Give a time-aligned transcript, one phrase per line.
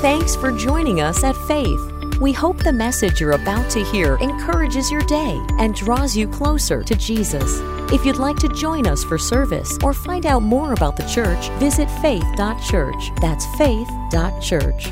[0.00, 1.78] Thanks for joining us at Faith.
[2.22, 6.82] We hope the message you're about to hear encourages your day and draws you closer
[6.82, 7.58] to Jesus.
[7.92, 11.50] If you'd like to join us for service or find out more about the church,
[11.58, 13.10] visit faith.church.
[13.20, 14.84] That's faith.church.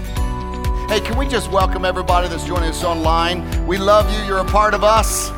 [0.90, 3.66] Hey, can we just welcome everybody that's joining us online?
[3.66, 4.22] We love you.
[4.26, 5.30] You're a part of us.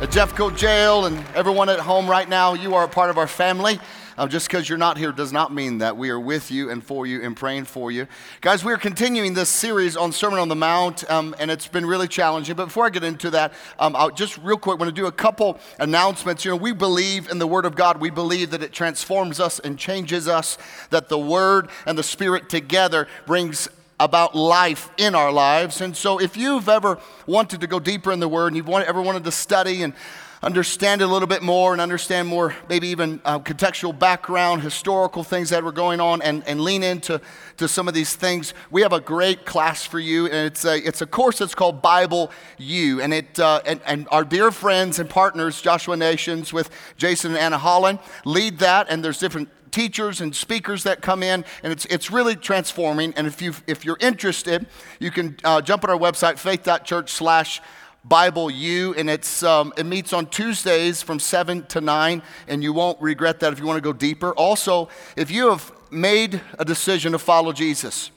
[0.00, 3.26] At Jeffcoat Jail and everyone at home right now, you are a part of our
[3.26, 3.78] family.
[4.18, 6.82] Um, just because you're not here does not mean that we are with you and
[6.82, 8.08] for you and praying for you.
[8.40, 12.08] Guys, we're continuing this series on Sermon on the Mount, um, and it's been really
[12.08, 12.56] challenging.
[12.56, 15.12] But before I get into that, um, I'll just real quick want to do a
[15.12, 16.44] couple announcements.
[16.44, 18.00] You know, we believe in the Word of God.
[18.00, 20.58] We believe that it transforms us and changes us,
[20.90, 23.68] that the Word and the Spirit together brings
[24.00, 25.80] about life in our lives.
[25.80, 29.00] And so, if you've ever wanted to go deeper in the Word and you've ever
[29.00, 29.94] wanted to study and
[30.42, 35.50] understand a little bit more and understand more, maybe even uh, contextual background, historical things
[35.50, 37.20] that were going on, and, and lean into
[37.56, 40.26] to some of these things, we have a great class for you.
[40.26, 43.00] And it's a, it's a course that's called Bible U.
[43.00, 47.40] And, it, uh, and, and our dear friends and partners, Joshua Nations with Jason and
[47.40, 48.86] Anna Holland, lead that.
[48.88, 53.12] And there's different teachers and speakers that come in, and it's, it's really transforming.
[53.16, 54.66] And if, you if you're interested,
[54.98, 57.60] you can uh, jump on our website, faith.church slash
[58.08, 62.72] Bible U, and it's, um, it meets on Tuesdays from 7 to 9, and you
[62.72, 64.32] won't regret that if you want to go deeper.
[64.32, 68.10] Also, if you have made a decision to follow Jesus,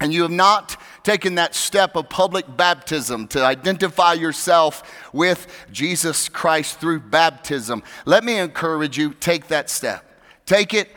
[0.00, 6.28] and you have not taken that step of public baptism to identify yourself with Jesus
[6.28, 10.04] Christ through baptism, let me encourage you take that step.
[10.46, 10.90] Take it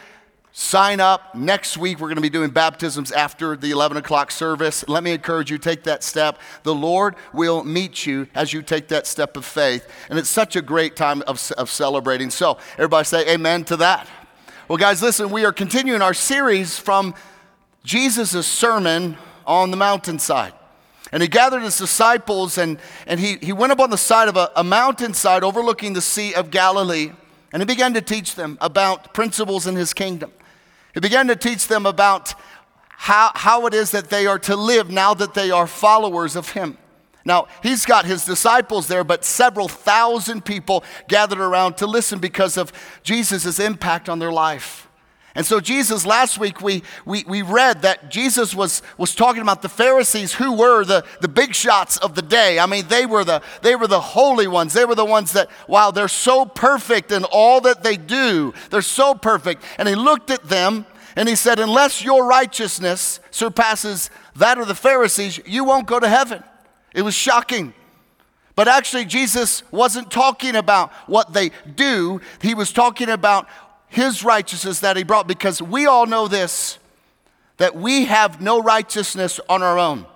[0.54, 1.34] Sign up.
[1.34, 4.84] Next week, we're going to be doing baptisms after the 11 o'clock service.
[4.88, 6.40] Let me encourage you, take that step.
[6.64, 9.88] The Lord will meet you as you take that step of faith.
[10.10, 12.30] And it's such a great time of, of celebrating.
[12.30, 14.08] So, everybody say amen to that.
[14.68, 17.16] Well, guys, listen, we are continuing our series from
[17.86, 20.54] Jesus' sermon on the mountainside.
[21.14, 24.38] And he gathered his disciples and, and he, he went up on the side of
[24.38, 27.11] a, a mountainside overlooking the Sea of Galilee.
[27.54, 30.32] And he began to teach them about principles in his kingdom.
[30.94, 32.34] He began to teach them about
[32.90, 36.52] how, how it is that they are to live now that they are followers of
[36.52, 36.78] him.
[37.24, 42.58] Now, he's got his disciples there, but several thousand people gathered around to listen because
[42.58, 42.72] of
[43.04, 44.88] Jesus' impact on their life.
[45.33, 49.61] And so, Jesus, last week we, we, we read that Jesus was, was talking about
[49.61, 52.59] the Pharisees who were the, the big shots of the day.
[52.59, 54.73] I mean, they were, the, they were the holy ones.
[54.73, 58.53] They were the ones that, wow, they're so perfect in all that they do.
[58.69, 59.64] They're so perfect.
[59.77, 64.75] And he looked at them and he said, Unless your righteousness surpasses that of the
[64.75, 66.43] Pharisees, you won't go to heaven.
[66.93, 67.73] It was shocking.
[68.55, 73.48] But actually, Jesus wasn't talking about what they do, he was talking about
[73.92, 76.80] his righteousness that he brought because we all know this
[77.58, 80.08] that we have no righteousness on our own.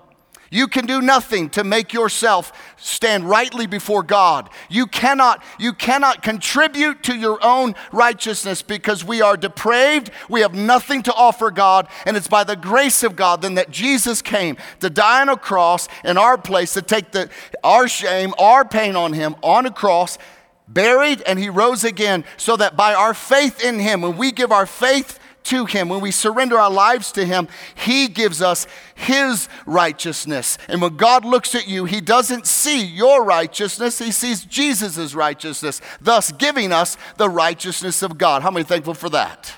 [0.49, 4.49] You can do nothing to make yourself stand rightly before God.
[4.69, 10.11] You cannot, you cannot contribute to your own righteousness because we are depraved.
[10.29, 11.87] We have nothing to offer God.
[12.05, 15.37] And it's by the grace of God then that Jesus came to die on a
[15.37, 17.29] cross in our place, to take the,
[17.63, 20.17] our shame, our pain on him on a cross
[20.67, 24.51] buried, and he rose again, so that by our faith in him, when we give
[24.51, 28.65] our faith to him, when we surrender our lives to him, he gives us
[28.95, 30.57] his righteousness.
[30.67, 35.81] And when God looks at you, he doesn't see your righteousness, he sees Jesus' righteousness,
[36.01, 38.41] thus giving us the righteousness of God.
[38.41, 39.53] How many thankful for that?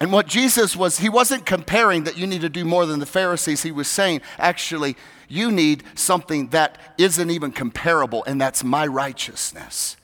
[0.00, 3.06] And what Jesus was, he wasn't comparing that you need to do more than the
[3.06, 3.62] Pharisees.
[3.62, 4.96] He was saying, actually,
[5.34, 9.96] you need something that isn't even comparable, and that's my righteousness.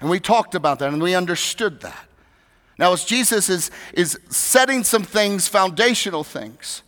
[0.00, 2.06] And we talked about that and we understood that.
[2.78, 6.82] Now, as Jesus is, is setting some things, foundational things,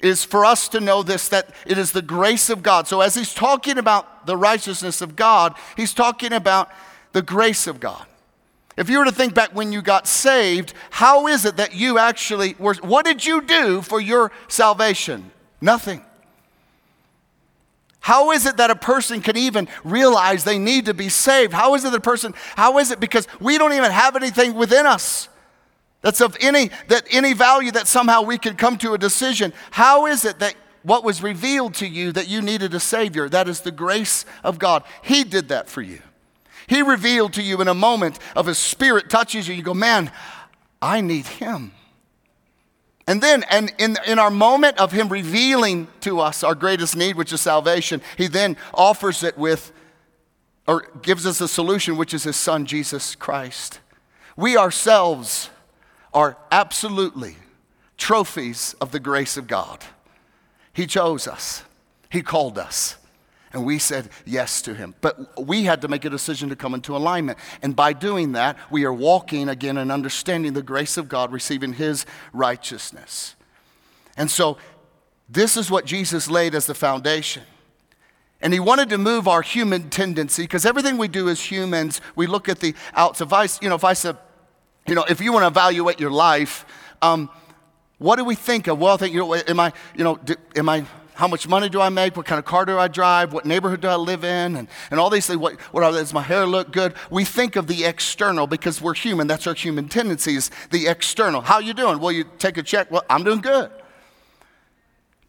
[0.00, 2.88] is for us to know this that it is the grace of God.
[2.88, 6.70] So, as he's talking about the righteousness of God, he's talking about
[7.12, 8.04] the grace of God.
[8.76, 11.98] If you were to think back when you got saved, how is it that you
[11.98, 15.30] actually were, what did you do for your salvation?
[15.60, 16.02] Nothing.
[18.02, 21.52] How is it that a person can even realize they need to be saved?
[21.52, 24.54] How is it that a person, how is it because we don't even have anything
[24.54, 25.28] within us
[26.00, 29.52] that's of any, that any value that somehow we can come to a decision?
[29.70, 33.28] How is it that what was revealed to you that you needed a Savior?
[33.28, 34.82] That is the grace of God.
[35.02, 36.00] He did that for you.
[36.66, 39.54] He revealed to you in a moment of His Spirit touches you.
[39.54, 40.10] You go, man,
[40.80, 41.70] I need Him.
[43.06, 47.16] And then, and in, in our moment of Him revealing to us our greatest need,
[47.16, 49.72] which is salvation, He then offers it with,
[50.68, 53.80] or gives us a solution, which is His Son, Jesus Christ.
[54.36, 55.50] We ourselves
[56.14, 57.36] are absolutely
[57.96, 59.84] trophies of the grace of God.
[60.72, 61.64] He chose us,
[62.08, 62.96] He called us.
[63.52, 64.94] And we said yes to him.
[65.00, 67.38] But we had to make a decision to come into alignment.
[67.60, 71.74] And by doing that, we are walking again and understanding the grace of God, receiving
[71.74, 73.34] his righteousness.
[74.16, 74.56] And so,
[75.28, 77.42] this is what Jesus laid as the foundation.
[78.42, 82.26] And he wanted to move our human tendency because everything we do as humans, we
[82.26, 83.20] look at the outs.
[83.20, 84.18] If I, you know, if I said,
[84.86, 86.66] you know, if you want to evaluate your life,
[87.00, 87.30] um,
[87.98, 88.80] what do we think of?
[88.80, 90.84] Well, I think, you know, am I, you know, do, am I,
[91.22, 92.16] how much money do I make?
[92.16, 93.32] What kind of car do I drive?
[93.32, 94.56] What neighborhood do I live in?
[94.56, 95.38] And, and all these things.
[95.38, 96.94] What, what does my hair look good?
[97.10, 99.28] We think of the external because we're human.
[99.28, 101.40] That's our human tendencies, the external.
[101.40, 102.00] How you doing?
[102.00, 102.90] Well, you take a check.
[102.90, 103.70] Well, I'm doing good.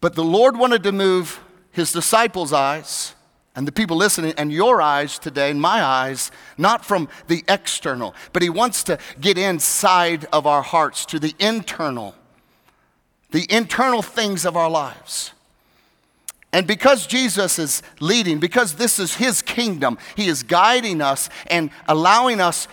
[0.00, 1.38] But the Lord wanted to move
[1.70, 3.14] his disciples' eyes
[3.54, 8.16] and the people listening and your eyes today and my eyes not from the external
[8.32, 12.16] but he wants to get inside of our hearts to the internal
[13.30, 15.30] the internal things of our lives
[16.54, 21.68] and because jesus is leading because this is his kingdom he is guiding us and
[21.86, 22.66] allowing us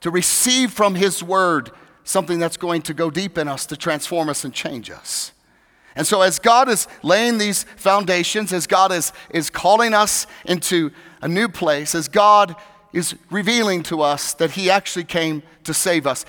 [0.00, 1.70] to receive from his word
[2.02, 5.32] something that's going to go deep in us to transform us and change us
[5.96, 10.92] and so, as God is laying these foundations, as God is, is calling us into
[11.22, 12.54] a new place, as God
[12.92, 16.26] is revealing to us that He actually came to save us,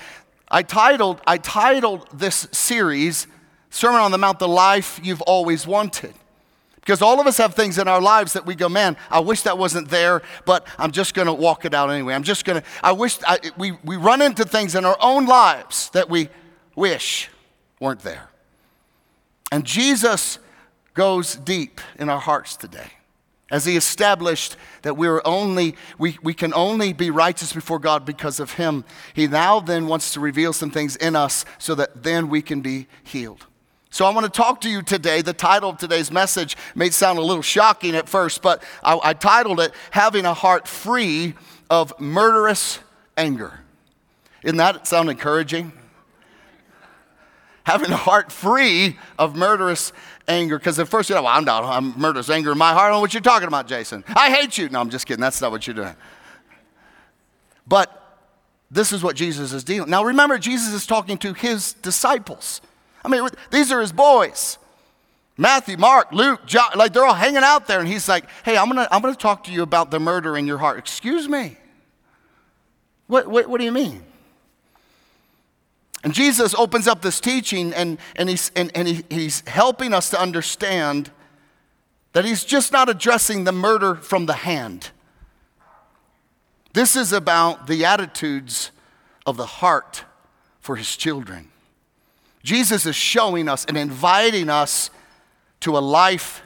[0.50, 3.26] I titled, I titled this series,
[3.68, 6.14] Sermon on the Mount, The Life You've Always Wanted.
[6.88, 9.42] Because all of us have things in our lives that we go, man, I wish
[9.42, 12.14] that wasn't there, but I'm just going to walk it out anyway.
[12.14, 15.26] I'm just going to, I wish, I, we, we run into things in our own
[15.26, 16.30] lives that we
[16.74, 17.28] wish
[17.78, 18.30] weren't there.
[19.52, 20.38] And Jesus
[20.94, 22.92] goes deep in our hearts today.
[23.50, 28.06] As he established that we are only, we, we can only be righteous before God
[28.06, 28.82] because of him,
[29.12, 32.62] he now then wants to reveal some things in us so that then we can
[32.62, 33.44] be healed.
[33.90, 35.22] So I want to talk to you today.
[35.22, 39.14] The title of today's message may sound a little shocking at first, but I, I
[39.14, 41.34] titled it Having a Heart Free
[41.70, 42.80] of Murderous
[43.16, 43.60] Anger.
[44.42, 45.72] Isn't that sound encouraging?
[47.68, 49.92] having a heart free of murderous
[50.26, 50.58] anger.
[50.58, 52.84] Because at first, you know, well, I'm not, I'm murderous anger in my heart.
[52.84, 54.04] I don't know what you're talking about, Jason.
[54.16, 54.70] I hate you.
[54.70, 55.20] No, I'm just kidding.
[55.20, 55.94] That's not what you're doing.
[57.66, 57.94] But
[58.70, 59.90] this is what Jesus is dealing.
[59.90, 62.62] Now remember, Jesus is talking to his disciples.
[63.08, 64.58] I mean, these are his boys.
[65.38, 68.68] Matthew, Mark, Luke, John, like they're all hanging out there, and he's like, hey, I'm
[68.68, 70.78] gonna, I'm gonna talk to you about the murder in your heart.
[70.78, 71.56] Excuse me.
[73.06, 74.02] What, what, what do you mean?
[76.04, 80.10] And Jesus opens up this teaching and, and, he's, and, and he, he's helping us
[80.10, 81.10] to understand
[82.12, 84.90] that he's just not addressing the murder from the hand.
[86.74, 88.70] This is about the attitudes
[89.26, 90.04] of the heart
[90.60, 91.48] for his children.
[92.42, 94.90] Jesus is showing us and inviting us
[95.60, 96.42] to a life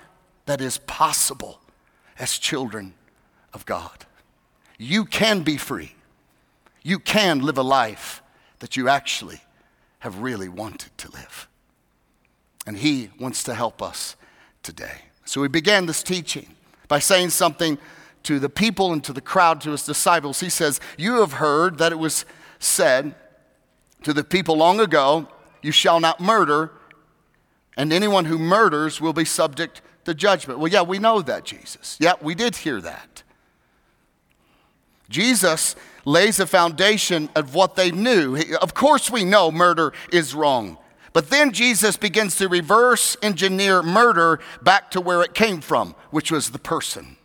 [0.47, 1.61] that is possible
[2.19, 2.95] as children
[3.53, 4.07] of God.
[4.79, 5.95] You can be free.
[6.83, 8.23] You can live a life
[8.59, 9.41] that you actually
[10.01, 11.49] have really wanted to live.
[12.67, 14.17] And He wants to help us
[14.63, 15.03] today.
[15.25, 16.55] So we began this teaching
[16.89, 17.79] by saying something
[18.25, 20.41] to the people and to the crowd, to His disciples.
[20.41, 22.25] He says, You have heard that it was
[22.59, 23.15] said
[24.03, 25.29] to the people long ago,
[25.63, 26.73] You shall not murder,
[27.77, 30.59] and anyone who murders will be subject to judgment.
[30.59, 31.97] Well, yeah, we know that, Jesus.
[32.01, 33.23] Yeah, we did hear that.
[35.09, 38.37] Jesus lays a foundation of what they knew.
[38.61, 40.79] Of course, we know murder is wrong.
[41.13, 46.33] But then Jesus begins to reverse engineer murder back to where it came from, which
[46.33, 47.17] was the person.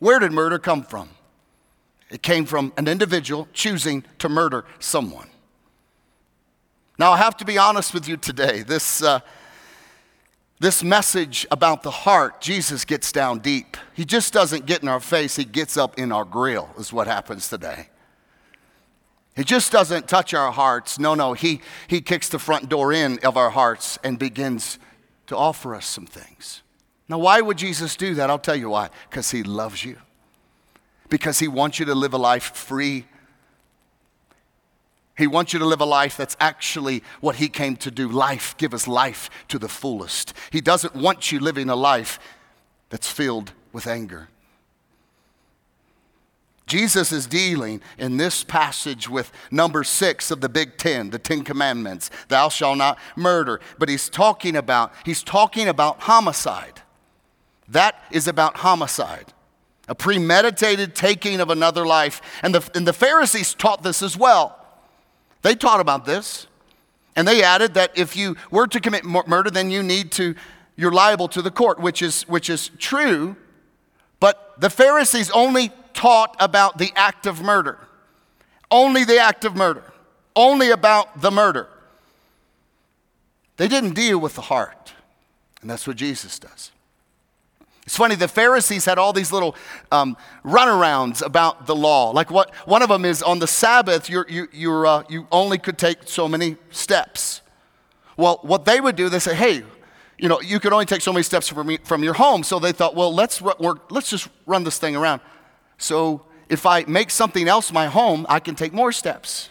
[0.00, 1.10] Where did murder come from?
[2.10, 5.28] It came from an individual choosing to murder someone.
[6.96, 8.62] Now, I have to be honest with you today.
[8.62, 9.20] This, uh,
[10.60, 13.76] this message about the heart, Jesus gets down deep.
[13.94, 17.08] He just doesn't get in our face, he gets up in our grill, is what
[17.08, 17.88] happens today.
[19.34, 20.98] He just doesn't touch our hearts.
[21.00, 24.78] No, no, he, he kicks the front door in of our hearts and begins
[25.26, 26.62] to offer us some things.
[27.08, 28.30] Now, why would Jesus do that?
[28.30, 28.90] I'll tell you why.
[29.10, 29.96] Because he loves you,
[31.08, 33.06] because he wants you to live a life free.
[35.16, 38.56] He wants you to live a life that's actually what he came to do life,
[38.56, 40.34] give us life to the fullest.
[40.50, 42.18] He doesn't want you living a life
[42.90, 44.28] that's filled with anger.
[46.66, 51.44] Jesus is dealing in this passage with number six of the Big Ten, the Ten
[51.44, 52.10] Commandments.
[52.28, 53.60] Thou shalt not murder.
[53.78, 56.80] But he's talking about, he's talking about homicide.
[57.68, 59.32] That is about homicide.
[59.88, 62.22] A premeditated taking of another life.
[62.42, 64.63] And the, and the Pharisees taught this as well.
[65.44, 66.46] They taught about this.
[67.14, 70.34] And they added that if you were to commit murder, then you need to,
[70.74, 73.36] you're liable to the court, which is, which is true.
[74.18, 77.78] But the Pharisees only taught about the act of murder,
[78.70, 79.84] only the act of murder,
[80.34, 81.68] only about the murder.
[83.56, 84.94] They didn't deal with the heart.
[85.60, 86.72] And that's what Jesus does.
[87.84, 89.54] It's funny, the Pharisees had all these little
[89.92, 92.10] um, runarounds about the law.
[92.10, 95.58] Like what, one of them is on the Sabbath, you're, you, you're, uh, you only
[95.58, 97.42] could take so many steps.
[98.16, 99.64] Well, what they would do, they say, hey,
[100.16, 102.42] you know, you could only take so many steps from, from your home.
[102.42, 105.20] So they thought, well, let's, work, let's just run this thing around.
[105.76, 109.50] So if I make something else my home, I can take more steps.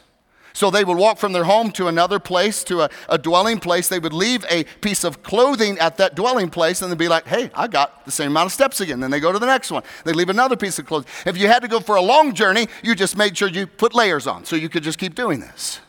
[0.54, 3.90] So they would walk from their home to another place, to a, a, dwelling place.
[3.90, 7.26] They would leave a piece of clothing at that dwelling place and they'd be like,
[7.26, 9.00] hey, I got the same amount of steps again.
[9.00, 9.82] Then they go to the next one.
[10.06, 11.10] They leave another piece of clothing.
[11.26, 13.96] If you had to go for a long journey, you just made sure you put
[13.96, 15.80] layers on so you could just keep doing this.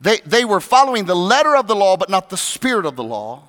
[0.00, 3.04] They, they were following the letter of the law, but not the spirit of the
[3.04, 3.42] law.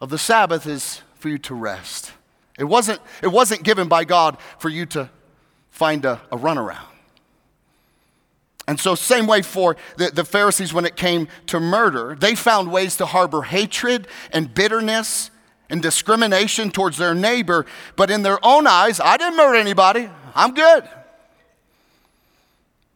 [0.00, 2.12] Of the Sabbath is for you to rest.
[2.58, 5.10] It wasn't, it wasn't given by God for you to
[5.70, 6.91] find a, a runaround.
[8.72, 12.72] And so, same way for the, the Pharisees when it came to murder, they found
[12.72, 15.30] ways to harbor hatred and bitterness
[15.68, 20.54] and discrimination towards their neighbor, but in their own eyes, I didn't murder anybody, I'm
[20.54, 20.88] good.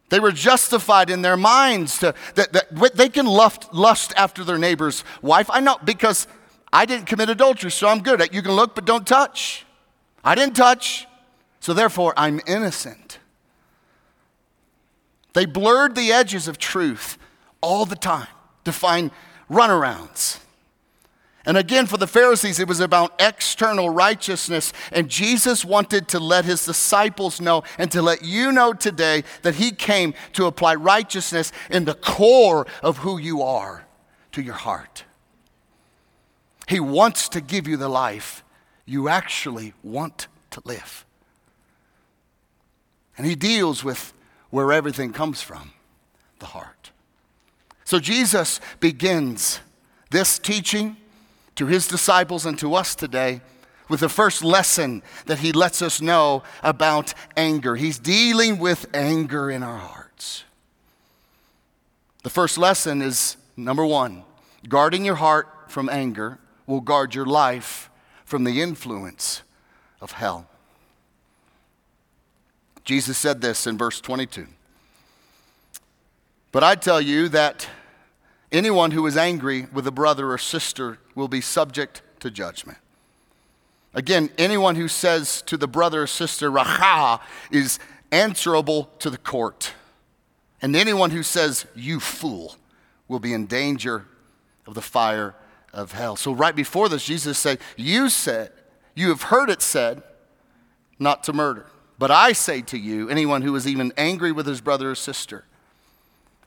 [0.09, 4.57] They were justified in their minds to, that, that they can lust, lust after their
[4.57, 5.47] neighbor's wife.
[5.51, 6.25] I know because
[6.73, 8.33] I didn't commit adultery, so I'm good.
[8.33, 9.63] You can look, but don't touch.
[10.23, 11.05] I didn't touch,
[11.59, 13.19] so therefore I'm innocent.
[15.37, 17.19] They blurred the edges of truth
[17.61, 18.25] all the time
[18.65, 19.11] to find
[19.51, 20.39] runarounds.
[21.45, 24.73] And again, for the Pharisees, it was about external righteousness.
[24.91, 29.53] And Jesus wanted to let his disciples know and to let you know today that
[29.53, 33.85] he came to apply righteousness in the core of who you are
[34.31, 35.03] to your heart.
[36.67, 38.43] He wants to give you the life
[38.87, 41.05] you actually want to live.
[43.19, 44.13] And he deals with
[44.49, 45.71] where everything comes from
[46.39, 46.91] the heart.
[47.83, 49.59] So Jesus begins
[50.09, 50.97] this teaching
[51.55, 53.41] to his disciples and to us today
[53.89, 57.75] with the first lesson that he lets us know about anger.
[57.75, 60.43] He's dealing with anger in our hearts.
[62.23, 64.23] The first lesson is number one
[64.67, 67.89] guarding your heart from anger will guard your life
[68.25, 69.43] from the influence
[70.01, 70.49] of hell.
[72.87, 74.47] Jesus said this in verse 22.
[76.53, 77.67] But I tell you that
[78.49, 82.77] anyone who is angry with a brother or sister will be subject to judgment.
[83.93, 87.19] Again, anyone who says to the brother or sister, Raca,
[87.51, 87.77] is
[88.09, 89.73] answerable to the court.
[90.61, 92.55] And anyone who says, You fool,
[93.09, 94.05] will be in danger
[94.65, 95.35] of the fire
[95.73, 96.15] of hell.
[96.15, 98.53] So, right before this, Jesus said, You said,
[98.95, 100.03] you have heard it said,
[100.99, 101.65] not to murder.
[101.99, 105.45] But I say to you, anyone who is even angry with his brother or sister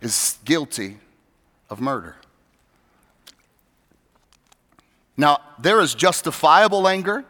[0.01, 0.99] is guilty
[1.69, 2.17] of murder.
[5.17, 7.25] Now, there is justifiable anger,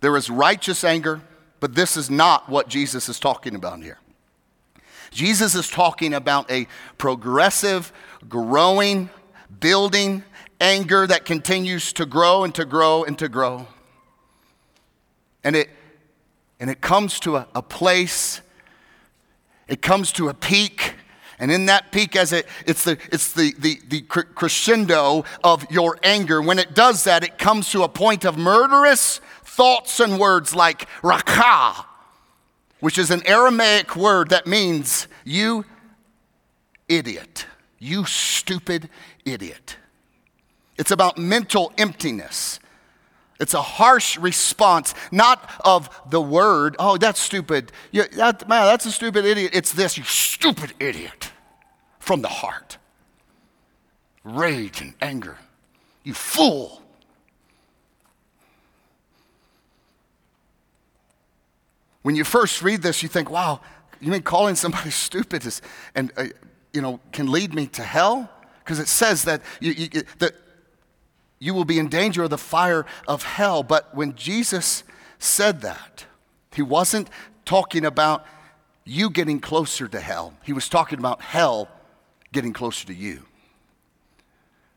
[0.00, 1.20] there is righteous anger,
[1.60, 3.98] but this is not what Jesus is talking about here.
[5.10, 6.66] Jesus is talking about a
[6.98, 7.92] progressive,
[8.28, 9.10] growing,
[9.60, 10.22] building
[10.60, 13.66] anger that continues to grow and to grow and to grow.
[15.42, 15.70] And it
[16.60, 18.42] and it comes to a, a place,
[19.66, 20.94] it comes to a peak.
[21.38, 25.96] And in that peak, as it, it's, the, it's the, the, the crescendo of your
[26.02, 26.42] anger.
[26.42, 30.86] When it does that, it comes to a point of murderous thoughts and words like
[31.02, 31.86] raca,
[32.80, 35.64] which is an Aramaic word that means you
[36.90, 37.46] idiot,
[37.78, 38.90] you stupid
[39.24, 39.76] idiot.
[40.76, 42.60] It's about mental emptiness.
[43.40, 47.72] It's a harsh response, not of the word, oh, that's stupid.
[47.90, 49.52] You, that, man, that's a stupid idiot.
[49.54, 51.32] It's this, you stupid idiot,
[51.98, 52.76] from the heart.
[54.24, 55.38] Rage and anger.
[56.04, 56.82] You fool.
[62.02, 63.60] When you first read this, you think, wow,
[64.00, 65.62] you mean calling somebody stupid is,
[65.94, 66.26] and, uh,
[66.74, 68.30] you know, can lead me to hell?
[68.58, 70.34] Because it says that, you, you, that
[71.40, 73.62] you will be in danger of the fire of hell.
[73.62, 74.84] But when Jesus
[75.18, 76.04] said that,
[76.54, 77.10] he wasn't
[77.44, 78.24] talking about
[78.84, 81.68] you getting closer to hell, he was talking about hell
[82.32, 83.24] getting closer to you.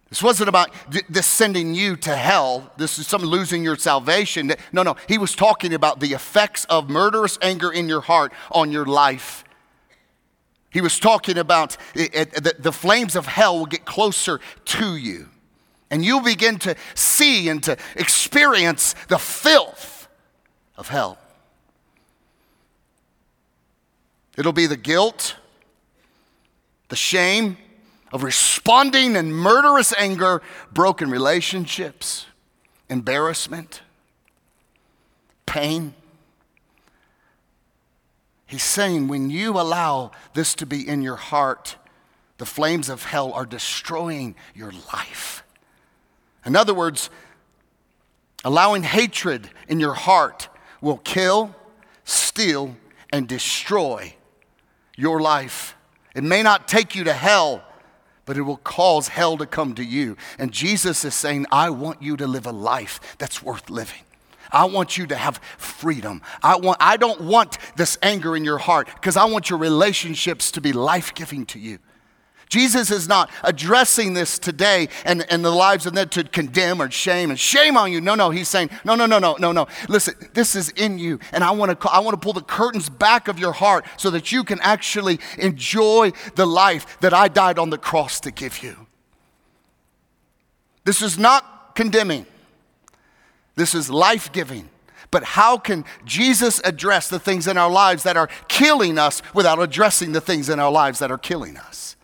[0.10, 0.70] This wasn't about
[1.10, 2.72] this sending you to hell.
[2.78, 4.54] This is some losing your salvation.
[4.72, 4.96] No, no.
[5.08, 9.44] He was talking about the effects of murderous anger in your heart on your life.
[10.70, 15.30] He was talking about the flames of hell will get closer to you.
[15.94, 20.08] And you'll begin to see and to experience the filth
[20.76, 21.20] of hell.
[24.36, 25.36] It'll be the guilt,
[26.90, 27.58] the shame
[28.12, 32.26] of responding in murderous anger, broken relationships,
[32.90, 33.84] embarrassment,
[35.46, 35.94] pain.
[38.48, 41.76] He's saying when you allow this to be in your heart,
[42.40, 45.43] the flames of hell are destroying your life.
[46.46, 47.10] In other words,
[48.44, 50.50] allowing hatred in your heart
[50.82, 51.56] will kill,
[52.04, 52.76] steal,
[53.12, 54.16] and destroy
[54.96, 55.76] your life.
[56.16, 57.64] It may not take you to hell,
[58.26, 60.18] but it will cause hell to come to you.
[60.38, 64.02] And Jesus is saying, I want you to live a life that's worth living.
[64.52, 66.22] I want you to have freedom.
[66.44, 70.52] I, want, I don't want this anger in your heart because I want your relationships
[70.52, 71.80] to be life giving to you.
[72.54, 76.92] Jesus is not addressing this today and, and the lives of them to condemn or
[76.92, 78.00] shame and shame on you.
[78.00, 79.66] No, no, he's saying, no, no, no, no, no, no.
[79.90, 81.18] Listen, this is in you.
[81.32, 84.12] And I want to I want to pull the curtains back of your heart so
[84.12, 88.62] that you can actually enjoy the life that I died on the cross to give
[88.62, 88.86] you.
[90.84, 92.28] This is not condemning.
[93.56, 94.70] This is life giving.
[95.10, 99.60] But how can Jesus address the things in our lives that are killing us without
[99.60, 101.96] addressing the things in our lives that are killing us?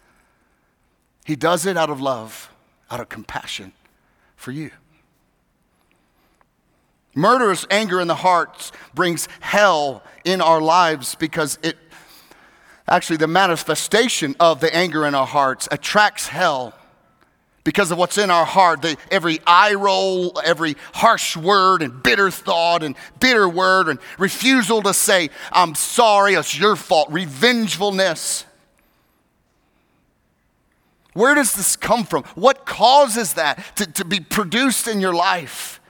[1.30, 2.52] He does it out of love,
[2.90, 3.72] out of compassion
[4.36, 4.72] for you.
[7.14, 11.78] Murderous anger in the heart brings hell in our lives because it
[12.88, 16.74] actually, the manifestation of the anger in our hearts attracts hell
[17.64, 18.82] because of what's in our heart.
[18.82, 24.82] The, every eye roll, every harsh word and bitter thought and bitter word and refusal
[24.82, 28.46] to say, I'm sorry, it's your fault, revengefulness.
[31.14, 32.24] Where does this come from?
[32.36, 35.82] What causes that to, to be produced in your life?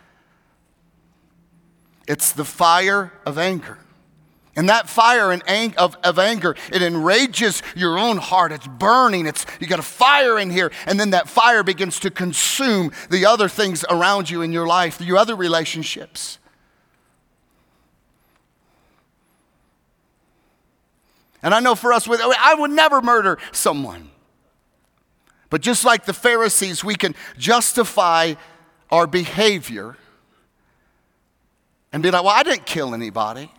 [2.07, 3.77] It's the fire of anger.
[4.55, 8.51] And that fire and ang- of, of anger, it enrages your own heart.
[8.51, 9.25] It's burning.
[9.25, 10.71] It's, you got a fire in here.
[10.85, 14.99] And then that fire begins to consume the other things around you in your life,
[14.99, 16.39] your other relationships.
[21.41, 24.09] And I know for us, I would never murder someone.
[25.49, 28.35] But just like the Pharisees, we can justify
[28.91, 29.97] our behavior
[31.91, 33.51] and be like, well, I didn't kill anybody.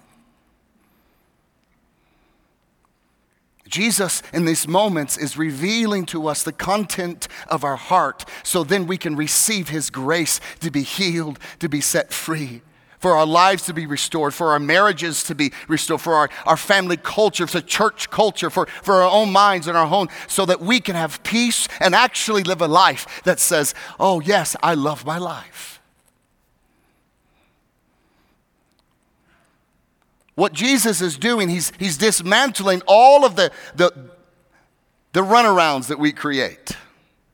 [3.68, 8.86] Jesus, in these moments, is revealing to us the content of our heart so then
[8.86, 12.62] we can receive His grace to be healed, to be set free,
[13.00, 16.56] for our lives to be restored, for our marriages to be restored, for our, our
[16.56, 20.60] family culture, for church culture, for, for our own minds and our home, so that
[20.60, 25.04] we can have peace and actually live a life that says, Oh, yes, I love
[25.04, 25.80] my life.
[30.34, 33.92] What Jesus is doing, he's, he's dismantling all of the, the,
[35.12, 36.76] the runarounds that we create.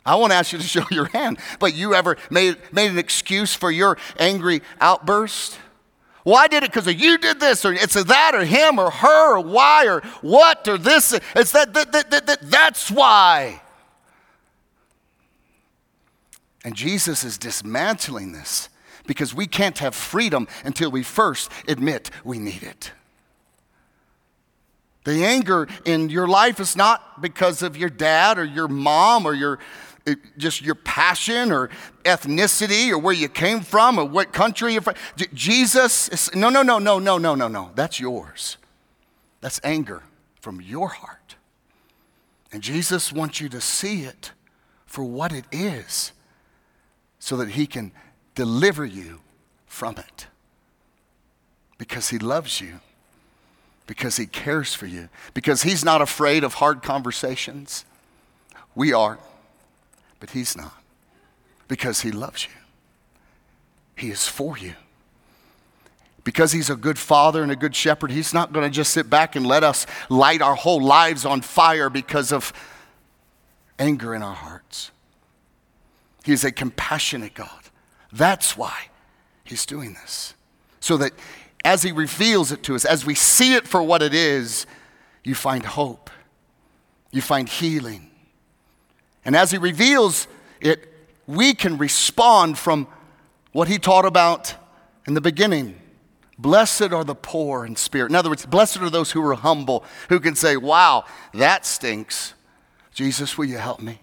[0.06, 3.52] I won't ask you to show your hand, but you ever made, made an excuse
[3.52, 5.58] for your angry outburst?
[6.24, 9.36] Well, I did it because you did this, or it's that, or him, or her,
[9.36, 11.12] or why, or what, or this.
[11.36, 13.62] It's that, that, that, that, that that's why.
[16.64, 18.68] And Jesus is dismantling this
[19.06, 22.90] because we can't have freedom until we first admit we need it.
[25.04, 29.32] The anger in your life is not because of your dad or your mom or
[29.32, 29.60] your
[30.06, 31.68] Uh, just your passion or
[32.04, 34.94] ethnicity or where you came from or what country you're from.
[35.34, 37.70] Jesus no, no, no, no, no, no, no, no.
[37.74, 38.56] That's yours.
[39.40, 40.02] That's anger
[40.40, 41.36] from your heart.
[42.52, 44.32] And Jesus wants you to see it
[44.86, 46.12] for what it is
[47.18, 47.92] so that he can
[48.34, 49.20] deliver you
[49.66, 50.26] from it
[51.78, 52.80] because he loves you,
[53.86, 57.84] because he cares for you, because he's not afraid of hard conversations.
[58.74, 59.18] We are,
[60.20, 60.82] but he's not
[61.68, 62.52] because he loves you.
[63.96, 64.74] He is for you.
[66.24, 69.08] Because he's a good father and a good shepherd, he's not going to just sit
[69.08, 72.52] back and let us light our whole lives on fire because of
[73.78, 74.90] anger in our hearts.
[76.24, 77.48] He is a compassionate God.
[78.12, 78.88] That's why
[79.44, 80.34] he's doing this.
[80.80, 81.12] So that
[81.64, 84.66] as he reveals it to us, as we see it for what it is,
[85.22, 86.10] you find hope,
[87.12, 88.10] you find healing.
[89.26, 90.28] And as he reveals
[90.60, 90.88] it,
[91.26, 92.86] we can respond from
[93.52, 94.54] what he taught about
[95.06, 95.80] in the beginning
[96.38, 98.10] Blessed are the poor in spirit.
[98.10, 102.34] In other words, blessed are those who are humble, who can say, Wow, that stinks.
[102.92, 104.00] Jesus, will you help me?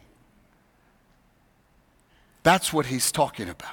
[2.42, 3.72] That's what he's talking about.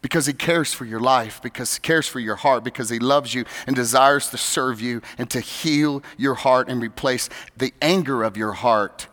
[0.00, 3.34] Because he cares for your life, because he cares for your heart, because he loves
[3.34, 8.22] you and desires to serve you and to heal your heart and replace the anger
[8.22, 9.08] of your heart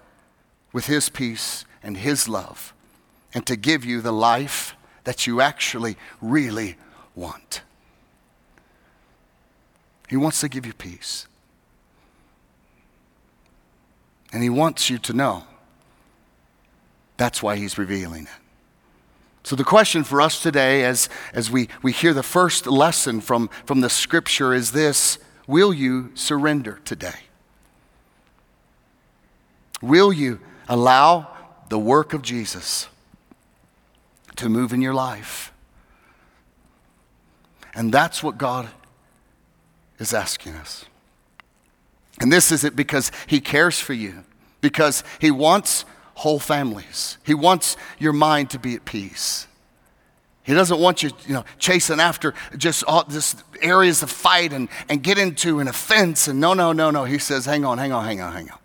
[0.75, 2.73] with his peace and his love
[3.33, 6.75] and to give you the life that you actually really
[7.15, 7.61] want.
[10.09, 11.27] He wants to give you peace.
[14.33, 15.45] And He wants you to know.
[17.15, 18.29] That's why He's revealing it.
[19.43, 23.49] So, the question for us today, as, as we, we hear the first lesson from,
[23.65, 27.19] from the scripture, is this Will you surrender today?
[29.81, 31.27] Will you allow
[31.69, 32.87] the work of Jesus
[34.35, 35.51] to move in your life?
[37.73, 38.69] And that's what God
[39.99, 40.85] is asking us.
[42.21, 44.23] And this is it because He cares for you,
[44.61, 45.83] because He wants
[46.15, 47.17] whole families.
[47.23, 49.47] He wants your mind to be at peace.
[50.43, 54.69] He doesn't want you, you know, chasing after just all this areas of fight and,
[54.87, 56.27] and get into an offense.
[56.27, 57.03] And no, no, no, no.
[57.03, 58.59] He says, hang on, hang on, hang on, hang on.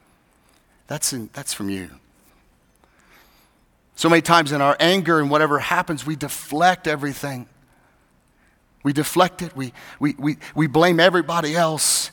[0.90, 1.88] That's, in, that's from you.
[3.94, 7.46] So many times in our anger and whatever happens, we deflect everything
[8.82, 12.10] we deflect it, we, we, we, we blame everybody else.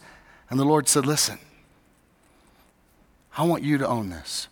[0.50, 1.40] And the Lord said, Listen,
[3.38, 4.48] I want you to own this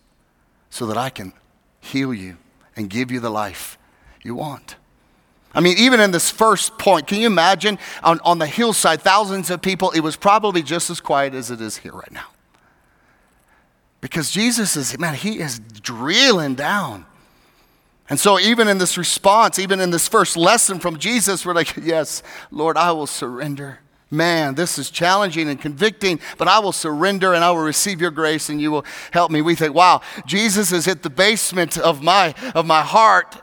[0.70, 1.32] so that I can
[1.80, 2.38] heal you
[2.74, 3.78] and give you the life
[4.22, 4.76] you want.
[5.54, 9.50] I mean, even in this first point, can you imagine on, on the hillside, thousands
[9.50, 12.26] of people, it was probably just as quiet as it is here right now.
[14.08, 17.06] Because Jesus is, man, he is drilling down
[18.08, 21.76] and so, even in this response, even in this first lesson from Jesus, we're like,
[21.82, 23.80] Yes, Lord, I will surrender.
[24.08, 28.12] Man, this is challenging and convicting, but I will surrender and I will receive your
[28.12, 29.42] grace and you will help me.
[29.42, 33.36] We think, wow, Jesus has hit the basement of my, of my heart.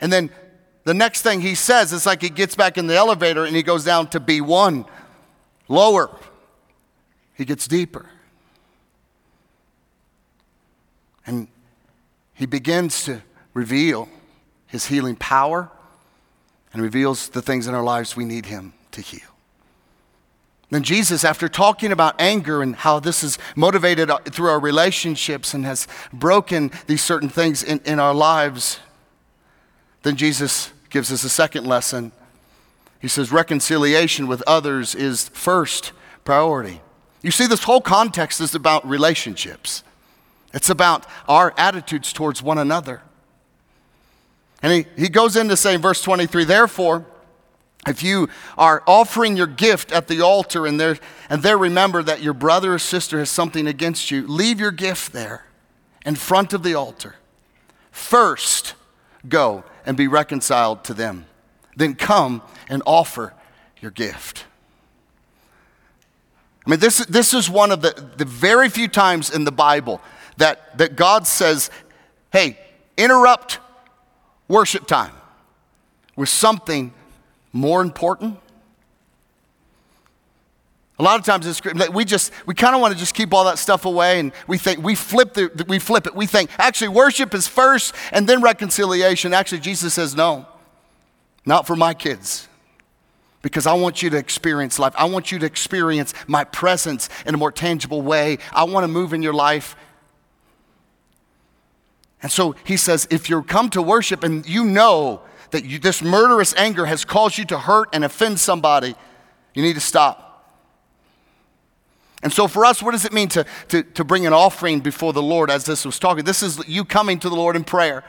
[0.00, 0.30] And then
[0.84, 3.64] the next thing he says, it's like he gets back in the elevator and he
[3.64, 4.86] goes down to B1,
[5.66, 6.16] lower.
[7.34, 8.06] He gets deeper.
[11.28, 11.46] And
[12.32, 13.20] he begins to
[13.52, 14.08] reveal
[14.66, 15.70] his healing power
[16.72, 19.28] and reveals the things in our lives we need him to heal.
[20.70, 25.52] Then Jesus, after talking about anger and how this is motivated uh, through our relationships
[25.52, 28.78] and has broken these certain things in, in our lives,
[30.04, 32.10] then Jesus gives us a second lesson.
[33.00, 35.92] He says, reconciliation with others is first
[36.24, 36.80] priority.
[37.20, 39.82] You see, this whole context is about relationships.
[40.52, 43.02] It's about our attitudes towards one another.
[44.62, 47.06] And he, he goes in to say in verse 23 Therefore,
[47.86, 50.98] if you are offering your gift at the altar and there,
[51.30, 55.12] and there remember that your brother or sister has something against you, leave your gift
[55.12, 55.46] there
[56.04, 57.16] in front of the altar.
[57.90, 58.74] First,
[59.28, 61.26] go and be reconciled to them.
[61.76, 63.34] Then come and offer
[63.80, 64.44] your gift.
[66.66, 70.02] I mean, this, this is one of the, the very few times in the Bible
[70.38, 71.70] that, that God says,
[72.32, 72.58] hey,
[72.96, 73.60] interrupt
[74.48, 75.12] worship time
[76.16, 76.92] with something
[77.52, 78.38] more important?
[80.98, 81.60] A lot of times it's,
[81.92, 84.58] we just we kind of want to just keep all that stuff away, and we
[84.58, 86.14] think we flip the, we flip it.
[86.16, 89.32] We think actually worship is first, and then reconciliation.
[89.32, 90.44] Actually, Jesus says no,
[91.46, 92.48] not for my kids,
[93.42, 94.92] because I want you to experience life.
[94.98, 98.38] I want you to experience my presence in a more tangible way.
[98.52, 99.76] I want to move in your life
[102.22, 106.02] and so he says, if you come to worship and you know that you, this
[106.02, 108.94] murderous anger has caused you to hurt and offend somebody,
[109.54, 110.24] you need to stop.
[112.22, 115.12] And so for us, what does it mean to, to, to bring an offering before
[115.12, 116.24] the Lord as this was talking?
[116.24, 118.02] This is you coming to the Lord in prayer.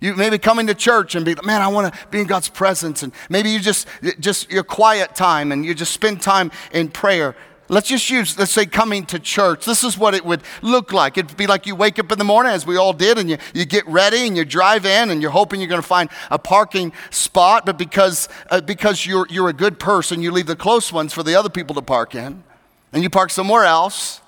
[0.00, 2.48] You maybe coming to church and be like, man, I want to be in God's
[2.48, 3.02] presence.
[3.02, 3.86] And maybe you just,
[4.18, 7.36] just your quiet time and you just spend time in prayer.
[7.68, 9.64] Let's just use, let's say, coming to church.
[9.64, 11.16] This is what it would look like.
[11.16, 13.38] It'd be like you wake up in the morning, as we all did, and you,
[13.54, 16.38] you get ready and you drive in and you're hoping you're going to find a
[16.38, 20.92] parking spot, but because, uh, because you're, you're a good person, you leave the close
[20.92, 22.44] ones for the other people to park in,
[22.92, 24.20] and you park somewhere else.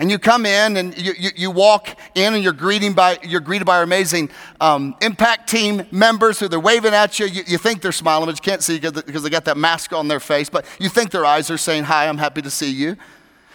[0.00, 3.40] And you come in and you, you, you, walk in and you're, greeting by, you're
[3.40, 4.30] greeted by our amazing
[4.60, 7.26] um, impact team members who they're waving at you.
[7.26, 7.42] you.
[7.46, 10.20] You think they're smiling, but you can't see because they got that mask on their
[10.20, 10.48] face.
[10.48, 12.96] But you think their eyes are saying, Hi, I'm happy to see you.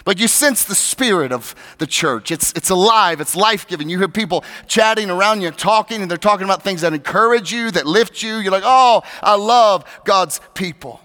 [0.06, 2.30] But you sense the spirit of the church.
[2.30, 3.90] It's, it's alive, it's life giving.
[3.90, 7.72] You hear people chatting around you, talking, and they're talking about things that encourage you,
[7.72, 8.36] that lift you.
[8.36, 11.00] You're like, oh, I love God's people.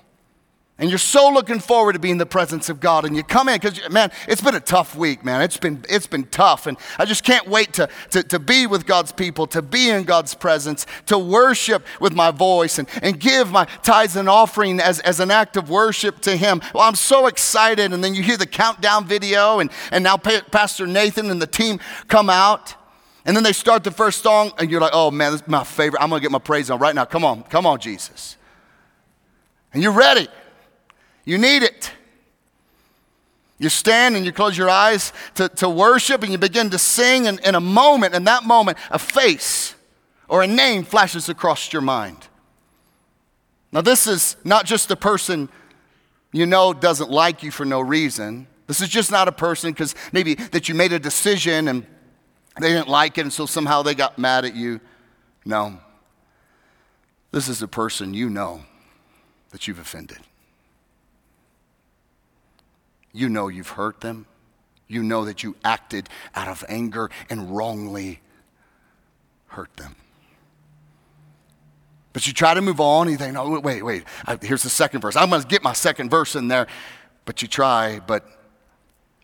[0.81, 3.05] And you're so looking forward to being in the presence of God.
[3.05, 5.43] And you come in because, man, it's been a tough week, man.
[5.43, 6.69] It's been, it's been tough.
[6.69, 10.05] And I just can't wait to, to, to be with God's people, to be in
[10.05, 15.01] God's presence, to worship with my voice and, and give my tithes and offering as,
[15.01, 16.63] as an act of worship to Him.
[16.73, 17.93] Well, I'm so excited.
[17.93, 21.81] And then you hear the countdown video, and, and now Pastor Nathan and the team
[22.07, 22.77] come out.
[23.25, 25.65] And then they start the first song, and you're like, oh, man, this is my
[25.65, 26.01] favorite.
[26.01, 27.05] I'm going to get my praise on right now.
[27.05, 28.37] Come on, come on, Jesus.
[29.75, 30.29] And you're ready.
[31.29, 31.93] You need it.
[33.59, 37.27] You stand and you close your eyes to, to worship and you begin to sing,
[37.27, 39.75] and in a moment, in that moment, a face
[40.27, 42.17] or a name flashes across your mind.
[43.73, 45.51] Now, this is not just a person
[46.33, 48.47] you know doesn't like you for no reason.
[48.67, 51.87] This is just not a person because maybe that you made a decision and
[52.59, 54.81] they didn't like it, and so somehow they got mad at you.
[55.45, 55.79] No.
[57.33, 58.63] This is a person you know
[59.51, 60.21] that you've offended.
[63.19, 64.27] You know you've hurt them.
[64.87, 68.21] You know that you acted out of anger and wrongly
[69.49, 69.97] hurt them.
[72.13, 74.05] But you try to move on, you think, no, wait, wait,
[74.41, 75.17] here's the second verse.
[75.17, 76.69] I'm going to get my second verse in there.
[77.25, 78.25] But you try, but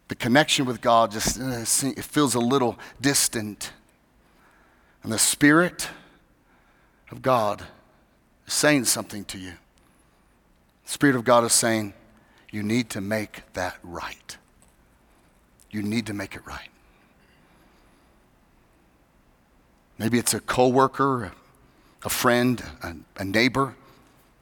[0.08, 1.64] the connection with God just uh,
[1.96, 3.72] it feels a little distant.
[5.04, 5.88] And the Spirit
[7.12, 7.62] of God
[8.44, 9.52] is saying something to you.
[10.84, 11.94] The Spirit of God is saying,
[12.54, 14.36] you need to make that right.
[15.72, 16.68] You need to make it right.
[19.98, 21.32] Maybe it's a coworker,
[22.04, 23.74] a friend, a, a neighbor,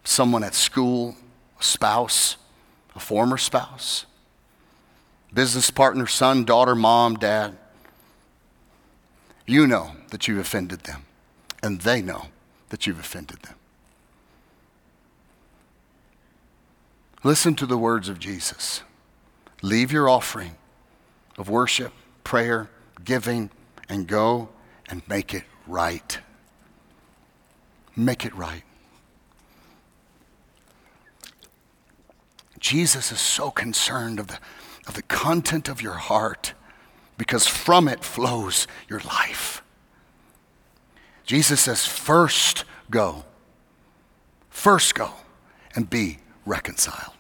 [0.05, 1.17] someone at school,
[1.59, 2.37] a spouse,
[2.95, 4.05] a former spouse,
[5.33, 7.57] business partner, son, daughter, mom, dad.
[9.47, 11.07] You know that you've offended them,
[11.63, 12.27] and they know
[12.69, 13.55] that you've offended them.
[17.25, 18.83] Listen to the words of Jesus.
[19.63, 20.57] Leave your offering
[21.39, 21.93] of worship,
[22.25, 22.69] prayer,
[23.05, 23.51] giving,
[23.89, 24.49] and go
[24.89, 26.19] and make it right.
[27.95, 28.63] Make it right.
[32.59, 34.39] Jesus is so concerned of the,
[34.87, 36.55] of the content of your heart
[37.19, 39.63] because from it flows your life.
[41.25, 43.25] Jesus says, first go.
[44.51, 45.11] First go
[45.75, 47.15] and be reconciled.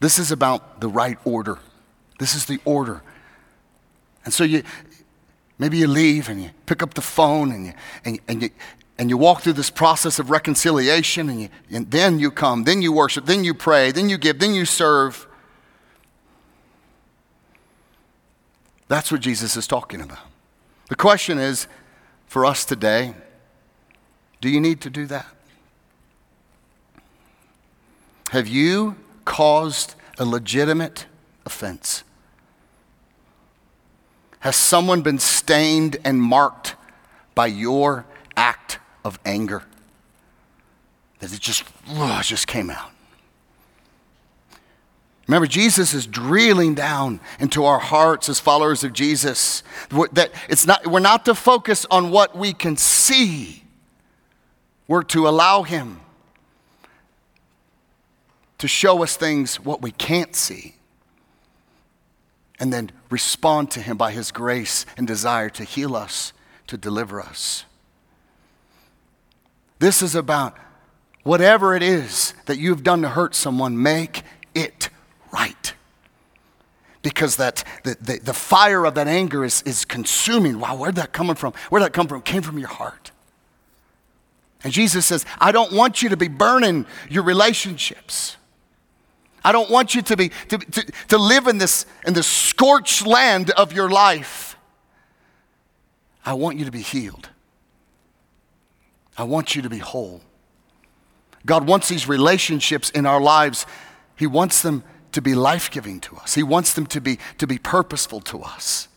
[0.00, 1.58] This is about the right order.
[2.18, 3.02] This is the order.
[4.24, 4.62] And so you
[5.58, 7.72] maybe you leave and you pick up the phone and you,
[8.04, 8.50] and, and you,
[8.98, 12.82] and you walk through this process of reconciliation and, you, and then you come, then
[12.82, 15.26] you worship, then you pray, then you give, then you serve.
[18.88, 20.18] That's what Jesus is talking about.
[20.88, 21.66] The question is
[22.26, 23.14] for us today
[24.40, 25.26] do you need to do that?
[28.34, 31.06] Have you caused a legitimate
[31.46, 32.02] offense?
[34.40, 36.74] Has someone been stained and marked
[37.36, 39.62] by your act of anger?
[41.20, 42.90] That it just, oh, it just came out.
[45.28, 49.62] Remember, Jesus is drilling down into our hearts as followers of Jesus.
[50.10, 53.62] That it's not, we're not to focus on what we can see,
[54.88, 56.00] we're to allow Him
[58.64, 60.74] to show us things what we can't see,
[62.58, 66.32] and then respond to Him by His grace and desire to heal us,
[66.68, 67.66] to deliver us.
[69.80, 70.56] This is about
[71.24, 74.22] whatever it is that you've done to hurt someone, make
[74.54, 74.88] it
[75.30, 75.74] right.
[77.02, 80.58] Because that the, the, the fire of that anger is, is consuming.
[80.58, 81.52] Wow, where'd that come from?
[81.68, 82.20] Where'd that come from?
[82.20, 83.10] It came from your heart.
[84.62, 88.38] And Jesus says, I don't want you to be burning your relationships.
[89.44, 93.06] I don't want you to, be, to, to, to live in this, in this scorched
[93.06, 94.56] land of your life.
[96.24, 97.28] I want you to be healed.
[99.18, 100.22] I want you to be whole.
[101.46, 103.66] God wants these relationships in our lives,
[104.16, 107.46] He wants them to be life giving to us, He wants them to be, to
[107.46, 108.88] be purposeful to us.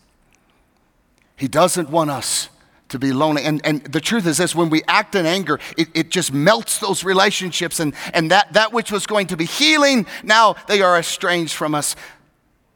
[1.36, 2.48] He doesn't want us
[2.88, 3.42] to be lonely.
[3.44, 6.78] And, and the truth is this when we act in anger, it, it just melts
[6.78, 10.98] those relationships, and, and that, that which was going to be healing, now they are
[10.98, 11.96] estranged from us.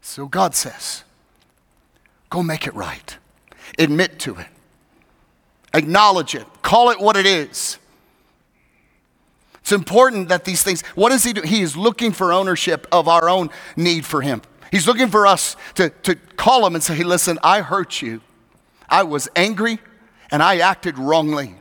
[0.01, 1.05] So God says,
[2.31, 3.17] go make it right,
[3.79, 4.47] admit to it,
[5.73, 7.79] acknowledge it, call it what it is.
[9.61, 11.43] It's important that these things, what does he do?
[11.43, 14.43] He is looking for ownership of our own need for him.
[14.73, 18.23] He's looking for us to, to call him and say, hey, listen, I hurt you.
[18.89, 19.79] I was angry
[20.33, 21.55] and I acted wrongly.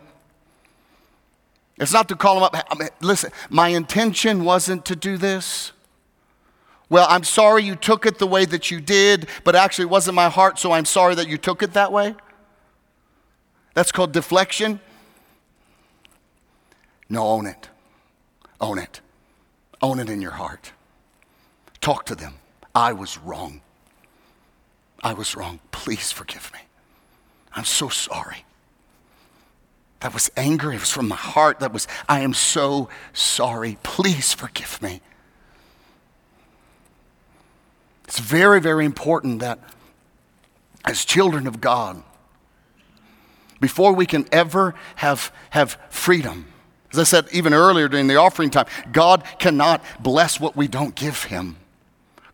[1.77, 2.55] It's not to call them up.
[2.55, 5.73] I mean, listen, my intention wasn't to do this.
[6.89, 10.15] Well, I'm sorry you took it the way that you did, but actually it wasn't
[10.15, 12.15] my heart, so I'm sorry that you took it that way.
[13.73, 14.79] That's called deflection.
[17.10, 17.69] No, own it.
[18.60, 19.01] Own it.
[19.81, 20.71] Own it in your heart.
[21.81, 22.36] Talk to them.
[22.73, 23.62] I was wrong.
[25.03, 25.60] I was wrong.
[25.71, 26.60] Please forgive me.
[27.53, 28.45] I'm so sorry.
[30.01, 30.73] That was anger.
[30.73, 31.59] It was from my heart.
[31.59, 33.77] That was, I am so sorry.
[33.83, 35.01] Please forgive me.
[38.05, 39.59] It's very, very important that
[40.83, 42.03] as children of God,
[43.61, 46.47] before we can ever have, have freedom,
[46.91, 50.95] as I said even earlier during the offering time, God cannot bless what we don't
[50.95, 51.57] give Him.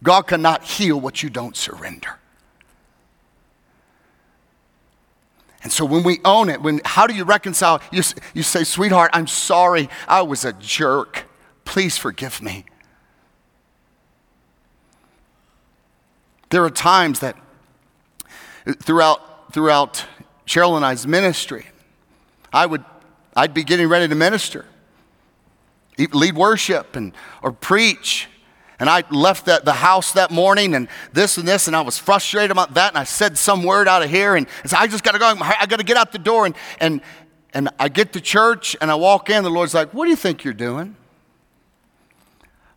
[0.02, 2.18] God cannot heal what you don't surrender.
[5.64, 7.82] And so when we own it, when, how do you reconcile?
[7.92, 9.90] You, you say, sweetheart, I'm sorry.
[10.08, 11.26] I was a jerk.
[11.66, 12.66] Please forgive me.
[16.50, 17.36] There are times that
[18.66, 20.06] uh, throughout, throughout
[20.46, 21.68] Cheryl and I's ministry,
[22.54, 22.86] I would,
[23.36, 24.66] I'd be getting ready to minister,
[25.98, 28.30] lead worship and, or preach.
[28.80, 31.98] And I left that, the house that morning and this and this, and I was
[31.98, 32.90] frustrated about that.
[32.90, 35.20] And I said some word out of here, and I said, I just got to
[35.20, 35.34] go.
[35.40, 36.46] I got to get out the door.
[36.46, 37.02] And, and,
[37.54, 39.44] and I get to church and I walk in.
[39.44, 40.96] The Lord's like, What do you think you're doing?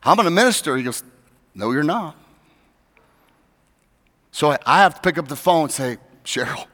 [0.02, 0.76] I'm going to minister.
[0.76, 1.02] He goes,
[1.54, 2.16] No, you're not.
[4.32, 6.66] So I have to pick up the phone and say, Cheryl,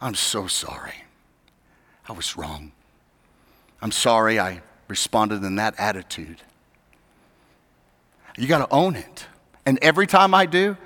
[0.00, 1.04] I'm so sorry.
[2.08, 2.72] I was wrong.
[3.80, 6.42] I'm sorry I responded in that attitude.
[8.36, 9.26] You got to own it.
[9.66, 10.76] And every time I do,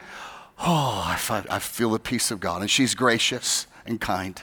[0.58, 2.62] oh, I, I feel the peace of God.
[2.62, 4.42] And she's gracious and kind.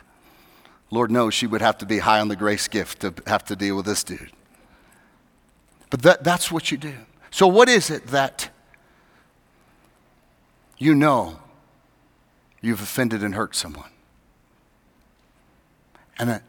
[0.90, 3.56] Lord knows she would have to be high on the grace gift to have to
[3.56, 4.32] deal with this dude.
[5.90, 6.94] But that, that's what you do.
[7.32, 8.50] So, what is it that
[10.78, 11.40] you know
[12.62, 13.90] you've offended and hurt someone?
[16.20, 16.42] And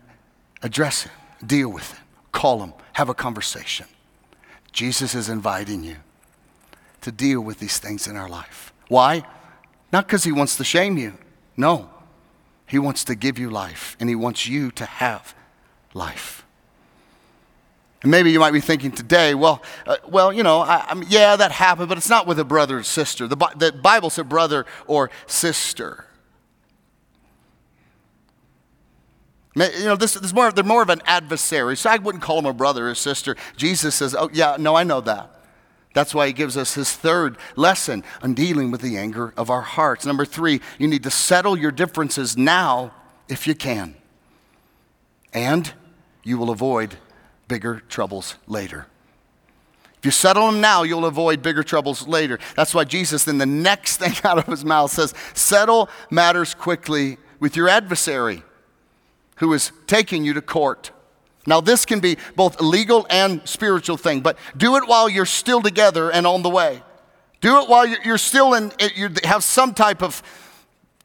[0.61, 1.13] address it,
[1.47, 2.01] deal with it,
[2.33, 3.87] call them, have a conversation.
[4.73, 5.97] Jesus is inviting you
[7.03, 8.73] to deal with these things in our life.
[8.89, 9.25] Why?
[9.93, 11.15] Not because He wants to shame you.
[11.57, 11.91] No.
[12.67, 15.35] He wants to give you life, and He wants you to have
[15.95, 16.45] life.
[18.03, 21.37] And maybe you might be thinking today, well, uh, well, you know, I, I yeah,
[21.37, 23.29] that happened, but it's not with a brother or sister.
[23.29, 26.07] The, the Bible said brother or sister.
[29.55, 31.77] You know, this, is more, they're more of an adversary.
[31.77, 33.37] So I wouldn't call him a brother or sister.
[33.57, 35.42] Jesus says, oh, yeah, no, I know that.
[35.95, 39.61] That's why he gives us his third lesson on dealing with the anger of our
[39.61, 40.07] hearts.
[40.07, 42.93] Number three, you need to settle your differences now
[43.29, 43.95] if you can.
[45.33, 45.73] And
[46.23, 46.97] you will avoid
[47.49, 48.87] bigger troubles later.
[49.99, 52.39] If you settle them now, you'll avoid bigger troubles later.
[52.57, 57.19] That's why Jesus, then the next thing out of his mouth says, Settle matters quickly
[57.39, 58.43] with your adversary
[59.37, 60.91] who is taking you to court.
[61.47, 65.27] Now, this can be both a legal and spiritual thing, but do it while you're
[65.27, 66.83] still together and on the way.
[67.41, 70.23] Do it while you're still in, you have some type of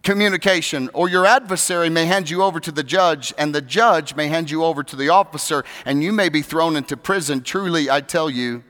[0.03, 4.27] communication, or your adversary may hand you over to the judge, and the judge may
[4.27, 7.41] hand you over to the officer, and you may be thrown into prison.
[7.41, 8.63] Truly, I tell you,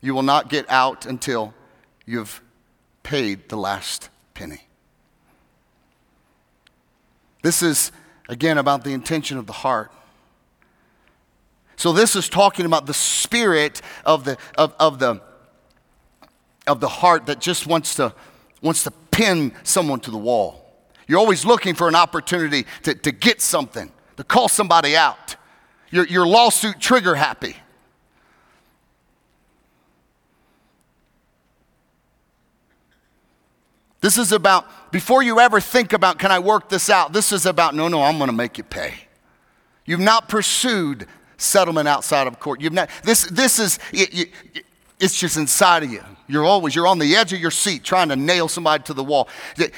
[0.00, 1.52] you will not get out until
[2.06, 2.40] you've
[3.02, 4.68] paid the last penny.
[7.42, 7.90] This is,
[8.28, 9.92] again, about the intention of the heart.
[11.76, 15.20] So this is talking about the spirit of the, of, of the,
[16.66, 18.14] of the heart that just wants to,
[18.62, 20.60] wants to pin someone to the wall.
[21.06, 25.36] You're always looking for an opportunity to, to get something, to call somebody out.
[25.90, 27.56] You're, you're lawsuit trigger happy.
[34.00, 37.14] This is about, before you ever think about, can I work this out?
[37.14, 38.94] This is about, no, no, I'm to make you pay.
[39.86, 42.60] You've not pursued settlement outside of court.
[42.60, 44.64] You've not, this, this is, it, it,
[45.00, 46.02] it's just inside of you.
[46.26, 49.04] You're always, you're on the edge of your seat trying to nail somebody to the
[49.04, 49.28] wall.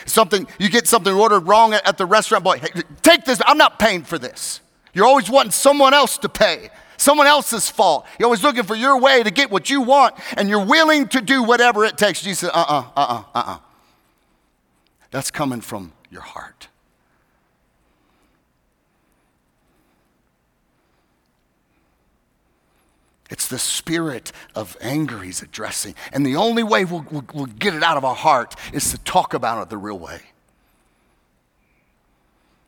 [0.05, 3.79] Something, you get something ordered wrong at the restaurant, boy, hey, take this, I'm not
[3.79, 4.61] paying for this.
[4.95, 8.07] You're always wanting someone else to pay, someone else's fault.
[8.19, 11.21] You're always looking for your way to get what you want, and you're willing to
[11.21, 12.23] do whatever it takes.
[12.23, 13.59] Jesus said, uh uh-uh, uh, uh-uh, uh, uh uh.
[15.11, 16.69] That's coming from your heart.
[23.31, 25.95] It's the spirit of anger he's addressing.
[26.13, 28.99] And the only way we'll, we'll, we'll, get it out of our heart is to
[28.99, 30.21] talk about it the real way.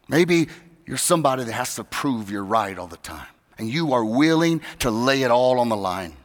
[0.09, 0.48] Maybe
[0.86, 3.26] you're somebody that has to prove you're right all the time,
[3.59, 6.16] and you are willing to lay it all on the line.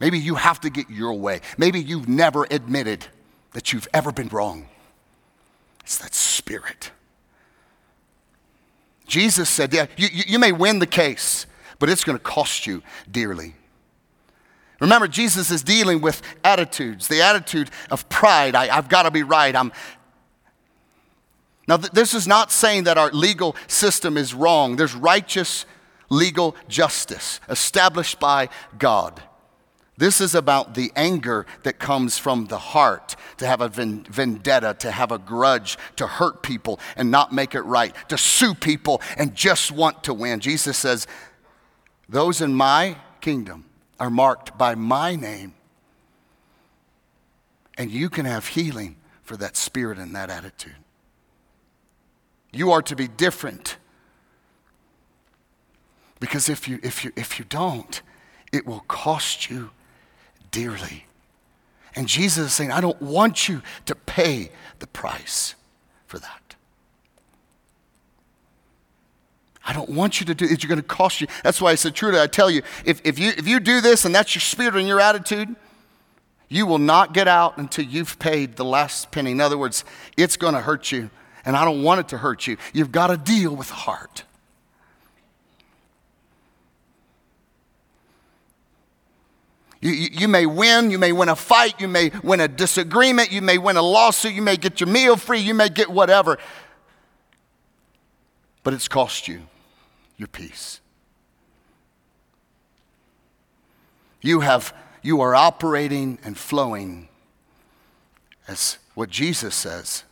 [0.00, 1.40] Maybe you have to get your way.
[1.56, 3.06] Maybe you've never admitted
[3.52, 4.68] that you've ever been wrong.
[5.80, 6.90] It's that spirit.
[9.06, 11.46] Jesus said, Yeah, you, you may win the case
[11.78, 13.54] but it's going to cost you dearly.
[14.80, 18.54] Remember, Jesus is dealing with attitudes, the attitude of pride.
[18.54, 19.54] I, have got to be right.
[19.54, 19.72] I'm.
[21.66, 24.76] Now, th- this is not saying that our legal system is wrong.
[24.76, 25.66] There's righteous
[26.10, 28.48] legal justice established by
[28.78, 29.22] God.
[29.98, 34.92] This is about the anger that comes from the heart to have a vendetta, to
[34.92, 39.34] have a grudge, to hurt people and not make it right, to sue people and
[39.34, 40.38] just want to win.
[40.38, 41.08] Jesus says
[42.08, 43.66] those in my kingdom
[44.00, 45.54] are marked by my name.
[47.76, 50.74] And you can have healing for that spirit and that attitude.
[52.52, 53.76] You are to be different.
[56.18, 58.02] Because if you, if you, if you don't,
[58.52, 59.70] it will cost you
[60.50, 61.04] dearly.
[61.94, 65.54] And Jesus is saying, I don't want you to pay the price
[66.06, 66.37] for that.
[69.68, 70.62] I don't want you to do it.
[70.62, 71.26] You're going to cost you.
[71.44, 74.06] That's why I said, truly, I tell you, if, if, you, if you do this
[74.06, 75.54] and that's your spirit and your attitude,
[76.48, 79.30] you will not get out until you've paid the last penny.
[79.30, 79.84] In other words,
[80.16, 81.10] it's going to hurt you,
[81.44, 82.56] and I don't want it to hurt you.
[82.72, 84.24] You've got to deal with the heart.
[89.82, 93.32] You, you, you, may win, you may win a fight, you may win a disagreement,
[93.32, 96.38] you may win a lawsuit, you may get your meal free, you may get whatever.
[98.62, 99.42] But it's cost you
[100.18, 100.80] your peace.
[104.20, 107.08] You have you are operating and flowing
[108.46, 110.04] as what Jesus says.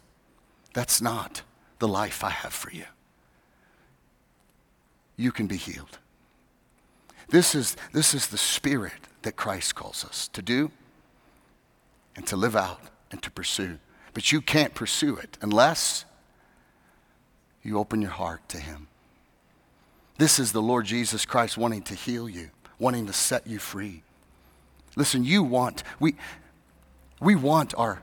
[0.74, 1.42] That's not
[1.78, 2.84] the life I have for you.
[5.16, 5.98] You can be healed.
[7.28, 8.92] This is, this is the spirit
[9.22, 10.70] that Christ calls us to do
[12.14, 12.80] and to live out
[13.10, 13.78] and to pursue.
[14.14, 16.04] But you can't pursue it unless
[17.62, 18.88] you open your heart to Him.
[20.18, 24.02] This is the Lord Jesus Christ wanting to heal you, wanting to set you free.
[24.96, 26.16] Listen, you want, we,
[27.20, 28.02] we want our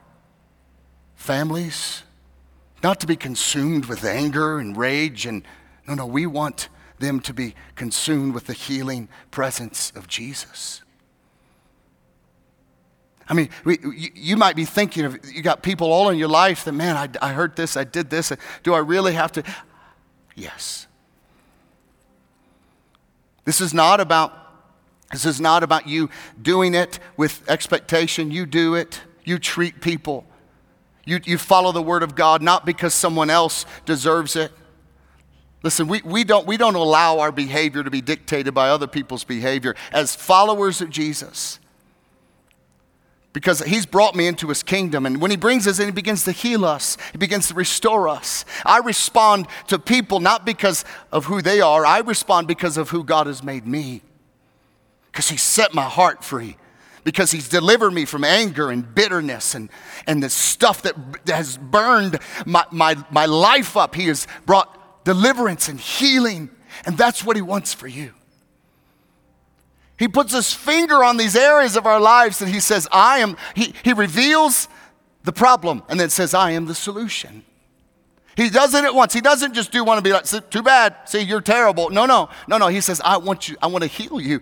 [1.16, 2.04] families
[2.82, 5.42] not to be consumed with anger and rage and
[5.86, 10.82] no, no, we want them to be consumed with the healing presence of Jesus.
[13.28, 16.28] I mean, we, you, you, might be thinking of, you got people all in your
[16.28, 18.32] life that, man, I, I heard this, I did this.
[18.62, 19.42] Do I really have to?
[20.34, 20.83] Yes.
[23.44, 24.40] This is not about
[25.12, 28.32] this is not about you doing it with expectation.
[28.32, 29.00] You do it.
[29.22, 30.26] You treat people.
[31.04, 34.50] You, you follow the word of God not because someone else deserves it.
[35.62, 39.24] Listen, we, we, don't, we don't allow our behavior to be dictated by other people's
[39.24, 39.76] behavior.
[39.92, 41.58] As followers of Jesus,
[43.34, 45.04] because he's brought me into his kingdom.
[45.04, 48.08] And when he brings us in, he begins to heal us, he begins to restore
[48.08, 48.46] us.
[48.64, 53.04] I respond to people not because of who they are, I respond because of who
[53.04, 54.00] God has made me.
[55.12, 56.56] Because he set my heart free.
[57.02, 59.68] Because he's delivered me from anger and bitterness and,
[60.06, 63.94] and the stuff that has burned my, my, my life up.
[63.94, 66.48] He has brought deliverance and healing.
[66.86, 68.14] And that's what he wants for you.
[69.98, 73.36] He puts his finger on these areas of our lives and he says, I am,
[73.54, 74.68] he, he reveals
[75.22, 77.44] the problem and then says, I am the solution.
[78.36, 79.12] He does it at once.
[79.12, 81.90] He doesn't just do want to be like, too bad, see, you're terrible.
[81.90, 82.66] No, no, no, no.
[82.66, 84.40] He says, I want you, I want to heal you.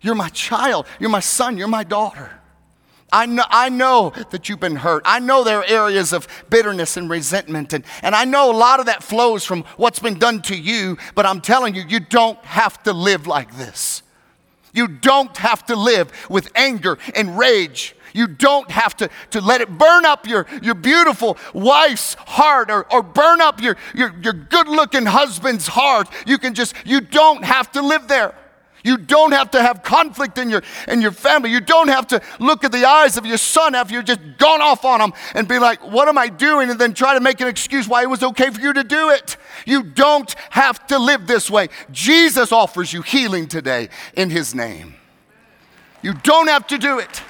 [0.00, 2.30] You're my child, you're my son, you're my daughter.
[3.12, 5.02] I know, I know that you've been hurt.
[5.04, 8.80] I know there are areas of bitterness and resentment, and, and I know a lot
[8.80, 12.42] of that flows from what's been done to you, but I'm telling you, you don't
[12.44, 14.02] have to live like this.
[14.72, 17.94] You don't have to live with anger and rage.
[18.14, 22.90] You don't have to, to let it burn up your, your beautiful wife's heart or,
[22.92, 26.08] or burn up your, your, your good looking husband's heart.
[26.26, 28.34] You can just, you don't have to live there.
[28.84, 31.50] You don't have to have conflict in your, in your family.
[31.50, 34.60] You don't have to look at the eyes of your son after you've just gone
[34.60, 36.70] off on him and be like, What am I doing?
[36.70, 39.10] And then try to make an excuse why it was okay for you to do
[39.10, 39.36] it.
[39.66, 41.68] You don't have to live this way.
[41.90, 44.94] Jesus offers you healing today in his name.
[46.02, 47.22] You don't have to do it.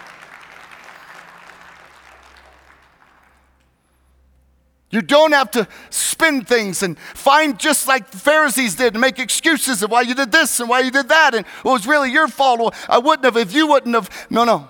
[4.93, 9.19] You don't have to spin things and find just like the Pharisees did and make
[9.19, 12.13] excuses of why you did this and why you did that and it was really
[12.13, 12.61] your fault.
[12.61, 14.11] Well, I wouldn't have if you wouldn't have.
[14.29, 14.69] No, no.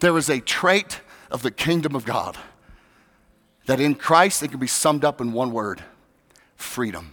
[0.00, 2.38] There is a trait of the kingdom of God
[3.66, 5.82] that in Christ it can be summed up in one word
[6.56, 7.12] freedom.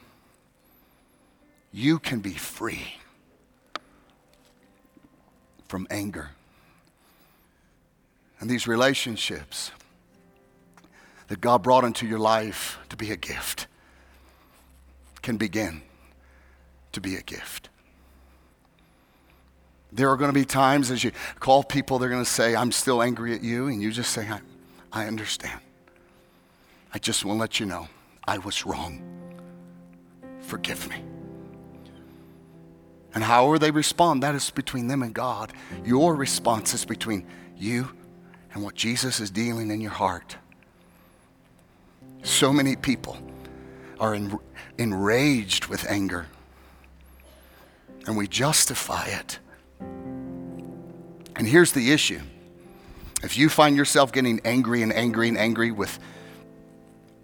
[1.73, 2.95] You can be free
[5.67, 6.29] from anger
[8.41, 9.71] and these relationships
[11.27, 13.67] that God brought into your life to be a gift
[15.21, 15.83] can begin
[16.91, 17.69] to be a gift.
[19.93, 22.71] There are going to be times as you call people, they're going to say, I'm
[22.71, 23.67] still angry at you.
[23.67, 24.41] And you just say, I,
[24.91, 25.59] I understand.
[26.93, 27.87] I just want to let you know
[28.27, 29.03] I was wrong.
[30.41, 31.03] Forgive me.
[33.13, 35.53] And however they respond, that is between them and God.
[35.85, 37.91] Your response is between you
[38.53, 40.37] and what Jesus is dealing in your heart.
[42.23, 43.17] So many people
[43.99, 44.39] are en-
[44.77, 46.27] enraged with anger,
[48.05, 49.39] and we justify it.
[51.35, 52.21] And here's the issue
[53.23, 55.99] if you find yourself getting angry and angry and angry with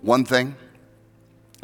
[0.02, 0.56] one thing,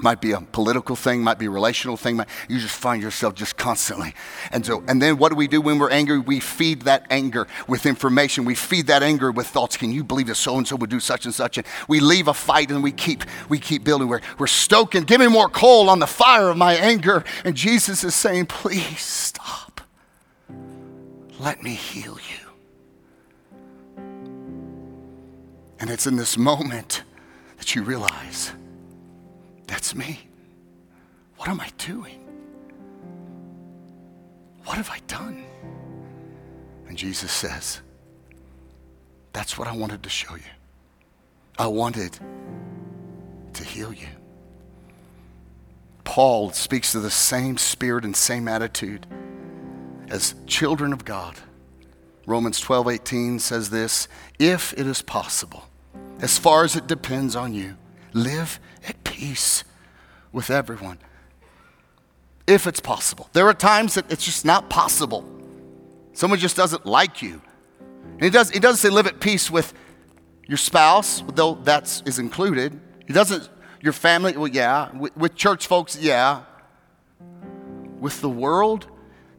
[0.03, 2.19] might be a political thing, might be a relational thing.
[2.49, 4.13] You just find yourself just constantly.
[4.51, 6.19] And so, and then what do we do when we're angry?
[6.19, 8.45] We feed that anger with information.
[8.45, 9.77] We feed that anger with thoughts.
[9.77, 11.57] Can you believe that so and so would do such and such?
[11.57, 14.07] And we leave a fight and we keep we keep building.
[14.07, 15.03] We're we're stoking.
[15.03, 17.23] Give me more coal on the fire of my anger.
[17.45, 19.81] And Jesus is saying, please stop.
[21.39, 22.43] Let me heal you.
[25.79, 27.03] And it's in this moment
[27.57, 28.51] that you realize
[29.73, 30.19] that's me.
[31.37, 32.19] What am I doing?
[34.65, 35.43] What have I done?
[36.87, 37.81] And Jesus says,
[39.31, 40.53] That's what I wanted to show you.
[41.57, 42.19] I wanted
[43.53, 44.05] to heal you.
[46.03, 49.07] Paul speaks to the same spirit and same attitude
[50.07, 51.35] as children of God.
[52.27, 54.07] Romans 12 18 says this
[54.37, 55.63] if it is possible,
[56.19, 57.75] as far as it depends on you,
[58.13, 59.63] live at peace
[60.33, 60.97] with everyone.
[62.45, 63.29] If it's possible.
[63.31, 65.23] There are times that it's just not possible.
[66.11, 67.41] Someone just doesn't like you.
[68.01, 69.73] And he, does, he doesn't say live at peace with
[70.45, 72.77] your spouse, though that is included.
[73.07, 73.49] He doesn't,
[73.81, 74.93] your family, well, yeah.
[74.93, 76.41] With, with church folks, yeah.
[78.01, 78.87] With the world,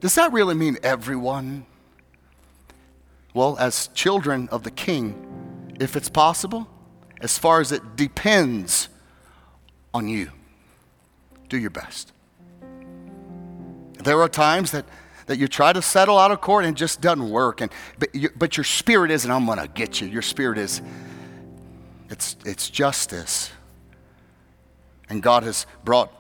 [0.01, 1.67] does that really mean everyone?
[3.35, 6.69] Well, as children of the king, if it's possible,
[7.21, 8.89] as far as it depends
[9.95, 10.31] on you.
[11.49, 12.13] Do your best.
[14.03, 14.85] There are times that,
[15.27, 17.61] that you try to settle out of court and it just doesn't work.
[17.61, 20.09] And, but, you, but your spirit isn't, I'm going to get you.
[20.09, 20.83] Your spirit is,
[22.11, 23.51] it's, it's justice.
[25.09, 26.13] And God has brought,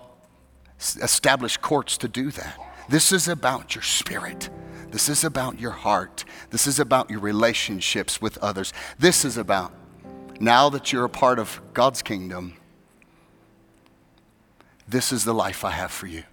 [0.78, 2.58] established courts to do that.
[2.88, 4.48] This is about your spirit.
[4.90, 6.24] This is about your heart.
[6.50, 8.72] This is about your relationships with others.
[8.98, 9.72] This is about
[10.40, 12.56] now that you're a part of God's kingdom,
[14.88, 16.24] this is the life I have for you.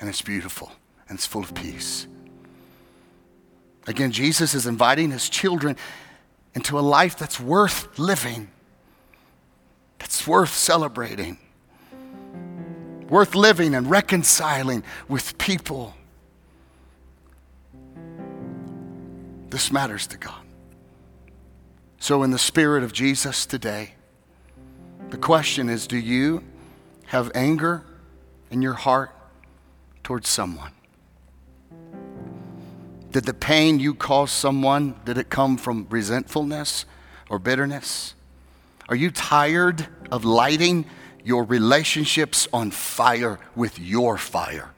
[0.00, 0.72] And it's beautiful
[1.08, 2.06] and it's full of peace.
[3.86, 5.76] Again, Jesus is inviting his children
[6.54, 8.50] into a life that's worth living,
[9.98, 11.38] that's worth celebrating,
[13.08, 15.94] worth living and reconciling with people.
[19.50, 20.42] This matters to God.
[21.98, 23.94] So, in the spirit of Jesus today,
[25.10, 26.42] the question is do you
[27.06, 27.84] have anger
[28.50, 29.10] in your heart
[30.02, 30.72] towards someone?
[33.12, 36.84] Did the pain you caused someone, did it come from resentfulness
[37.30, 38.14] or bitterness?
[38.88, 40.84] Are you tired of lighting
[41.24, 44.70] your relationships on fire with your fire?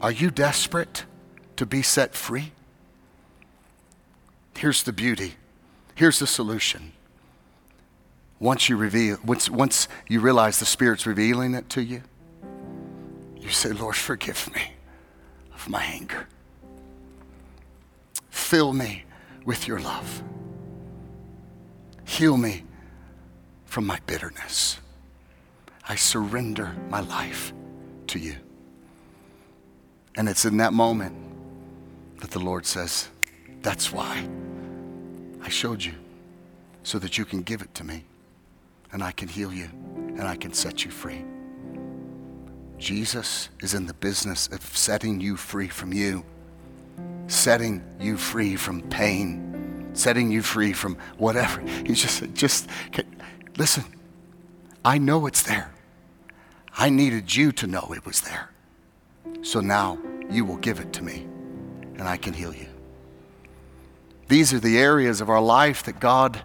[0.00, 1.04] Are you desperate
[1.56, 2.52] to be set free?
[4.56, 5.34] Here's the beauty.
[5.94, 6.93] Here's the solution.
[8.44, 12.02] Once you reveal, once, once you realize the Spirit's revealing it to you,
[13.40, 14.60] you say, Lord, forgive me
[15.54, 16.28] of my anger.
[18.28, 19.04] Fill me
[19.46, 20.22] with your love.
[22.04, 22.64] Heal me
[23.64, 24.78] from my bitterness.
[25.88, 27.54] I surrender my life
[28.08, 28.36] to you.
[30.16, 31.16] And it's in that moment
[32.20, 33.08] that the Lord says,
[33.62, 34.28] That's why
[35.42, 35.94] I showed you,
[36.82, 38.04] so that you can give it to me
[38.94, 41.24] and I can heal you and I can set you free.
[42.78, 46.24] Jesus is in the business of setting you free from you,
[47.26, 51.60] setting you free from pain, setting you free from whatever.
[51.60, 52.68] He just, just
[53.58, 53.84] listen,
[54.84, 55.72] I know it's there.
[56.78, 58.50] I needed you to know it was there.
[59.42, 59.98] So now
[60.30, 61.26] you will give it to me
[61.96, 62.68] and I can heal you.
[64.28, 66.40] These are the areas of our life that God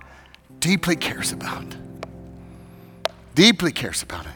[0.60, 1.76] deeply cares about.
[3.40, 4.34] Deeply cares about it.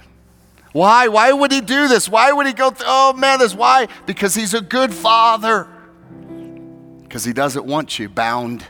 [0.72, 1.10] Why?
[1.10, 2.08] Why would he do this?
[2.08, 2.86] Why would he go through?
[2.88, 3.90] Oh man, this why?
[4.06, 5.68] Because he's a good father.
[7.02, 8.66] Because he doesn't want you bound.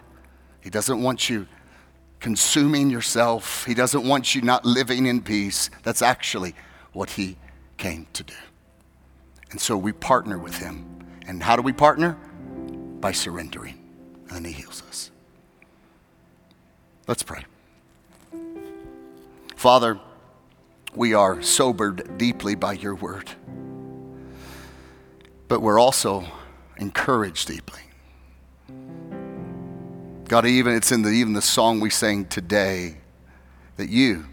[0.62, 1.46] He doesn't want you
[2.20, 3.64] consuming yourself.
[3.66, 5.70] He doesn't want you not living in peace.
[5.84, 6.56] That's actually
[6.94, 7.38] what he
[7.78, 8.34] came to do.
[9.52, 10.84] And so we partner with him.
[11.28, 12.18] And how do we partner?
[13.02, 13.78] By surrendering.
[14.32, 15.12] And he heals us.
[17.08, 17.46] Let's pray.
[19.56, 20.00] Father,
[20.96, 23.32] we are sobered deeply by your word,
[25.48, 26.26] but we're also
[26.78, 27.82] encouraged deeply.
[30.28, 32.98] God, even it's in the, even the song we sang today
[33.78, 34.26] that you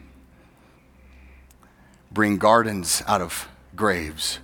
[2.11, 4.38] bring gardens out of graves.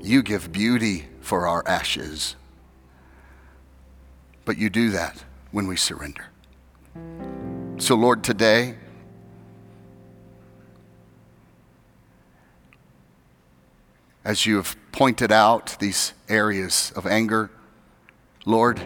[0.00, 2.36] You give beauty for our ashes.
[4.44, 6.26] But you do that when we surrender.
[7.78, 8.76] So, Lord, today,
[14.26, 17.48] as you have pointed out these areas of anger,
[18.44, 18.80] Lord,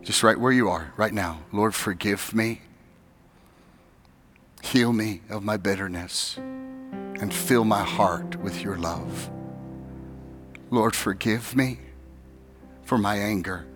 [0.00, 2.62] just right where you are right now, Lord, forgive me.
[4.62, 9.28] Heal me of my bitterness and fill my heart with your love.
[10.70, 11.80] Lord, forgive me
[12.82, 13.66] for my anger.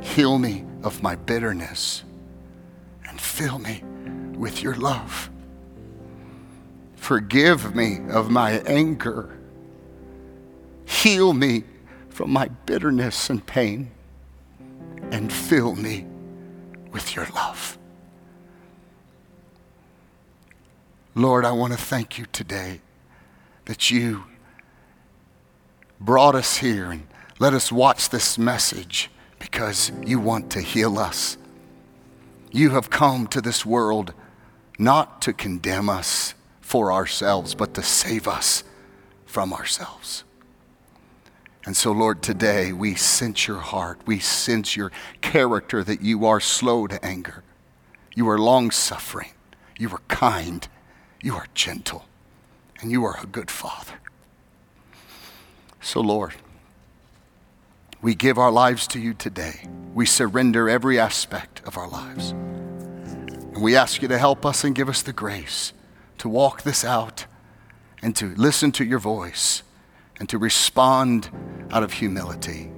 [0.00, 2.04] Heal me of my bitterness
[3.08, 3.82] and fill me
[4.36, 5.28] with your love.
[7.02, 9.36] Forgive me of my anger.
[10.84, 11.64] Heal me
[12.10, 13.90] from my bitterness and pain
[15.10, 16.06] and fill me
[16.92, 17.76] with your love.
[21.16, 22.80] Lord, I want to thank you today
[23.64, 24.22] that you
[25.98, 27.08] brought us here and
[27.40, 31.36] let us watch this message because you want to heal us.
[32.52, 34.14] You have come to this world
[34.78, 36.34] not to condemn us
[36.72, 38.64] for ourselves, but to save us
[39.26, 40.24] from ourselves.
[41.66, 44.00] And so, Lord, today we sense your heart.
[44.06, 47.44] We sense your character that you are slow to anger.
[48.14, 49.32] You are long suffering.
[49.78, 50.66] You are kind.
[51.20, 52.06] You are gentle.
[52.80, 54.00] And you are a good father.
[55.82, 56.32] So, Lord,
[58.00, 59.68] we give our lives to you today.
[59.92, 62.30] We surrender every aspect of our lives.
[62.30, 65.74] And we ask you to help us and give us the grace
[66.22, 67.26] to walk this out
[68.00, 69.64] and to listen to your voice
[70.20, 71.28] and to respond
[71.72, 72.70] out of humility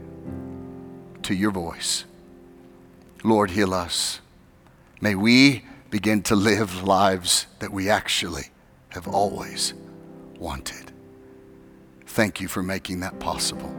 [1.22, 2.06] to your voice.
[3.22, 4.22] Lord, heal us.
[5.02, 8.44] May we begin to live lives that we actually
[8.88, 9.74] have always
[10.38, 10.90] wanted.
[12.06, 13.76] Thank you for making that possible.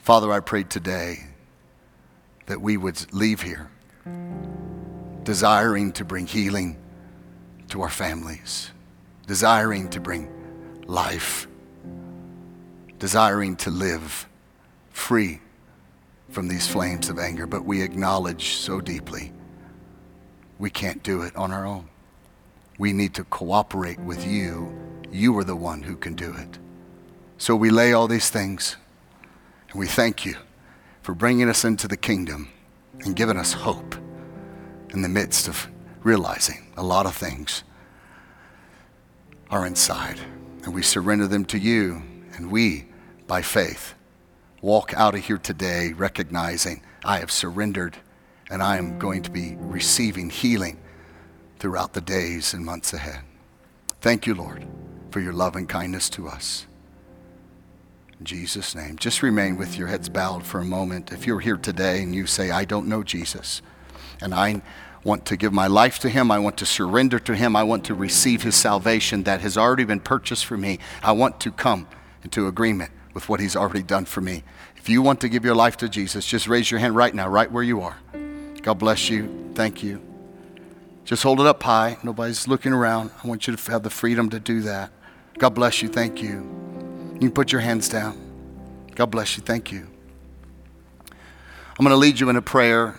[0.00, 1.28] Father, I pray today
[2.46, 3.70] that we would leave here
[5.24, 6.76] desiring to bring healing
[7.68, 8.70] to our families,
[9.26, 10.30] desiring to bring
[10.86, 11.48] life,
[12.98, 14.28] desiring to live
[14.90, 15.40] free
[16.30, 19.32] from these flames of anger, but we acknowledge so deeply
[20.58, 21.88] we can't do it on our own.
[22.78, 24.72] We need to cooperate with you.
[25.10, 26.58] You are the one who can do it.
[27.38, 28.76] So we lay all these things
[29.70, 30.36] and we thank you
[31.02, 32.50] for bringing us into the kingdom
[33.00, 33.94] and giving us hope
[34.94, 35.68] in the midst of
[36.02, 37.64] realizing a lot of things
[39.50, 40.20] are inside.
[40.62, 42.02] And we surrender them to you.
[42.36, 42.86] And we,
[43.26, 43.94] by faith,
[44.62, 47.96] walk out of here today recognizing I have surrendered
[48.50, 50.78] and I am going to be receiving healing
[51.58, 53.20] throughout the days and months ahead.
[54.00, 54.66] Thank you, Lord,
[55.10, 56.66] for your love and kindness to us.
[58.18, 58.96] In Jesus' name.
[58.96, 61.12] Just remain with your heads bowed for a moment.
[61.12, 63.60] If you're here today and you say, I don't know Jesus,
[64.20, 64.62] and I
[65.04, 67.84] want to give my life to Him, I want to surrender to Him, I want
[67.84, 71.86] to receive His salvation that has already been purchased for me, I want to come
[72.24, 74.42] into agreement with what He's already done for me.
[74.76, 77.28] If you want to give your life to Jesus, just raise your hand right now,
[77.28, 77.96] right where you are.
[78.62, 79.52] God bless you.
[79.54, 80.02] Thank you.
[81.04, 81.98] Just hold it up high.
[82.02, 83.10] Nobody's looking around.
[83.22, 84.90] I want you to have the freedom to do that.
[85.38, 85.88] God bless you.
[85.88, 86.48] Thank you.
[87.14, 88.18] You can put your hands down.
[88.94, 89.42] God bless you.
[89.42, 89.86] Thank you.
[91.10, 92.98] I'm going to lead you in a prayer.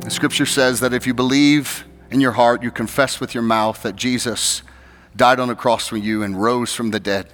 [0.00, 3.82] The scripture says that if you believe in your heart, you confess with your mouth
[3.82, 4.62] that Jesus
[5.16, 7.32] died on a cross for you and rose from the dead,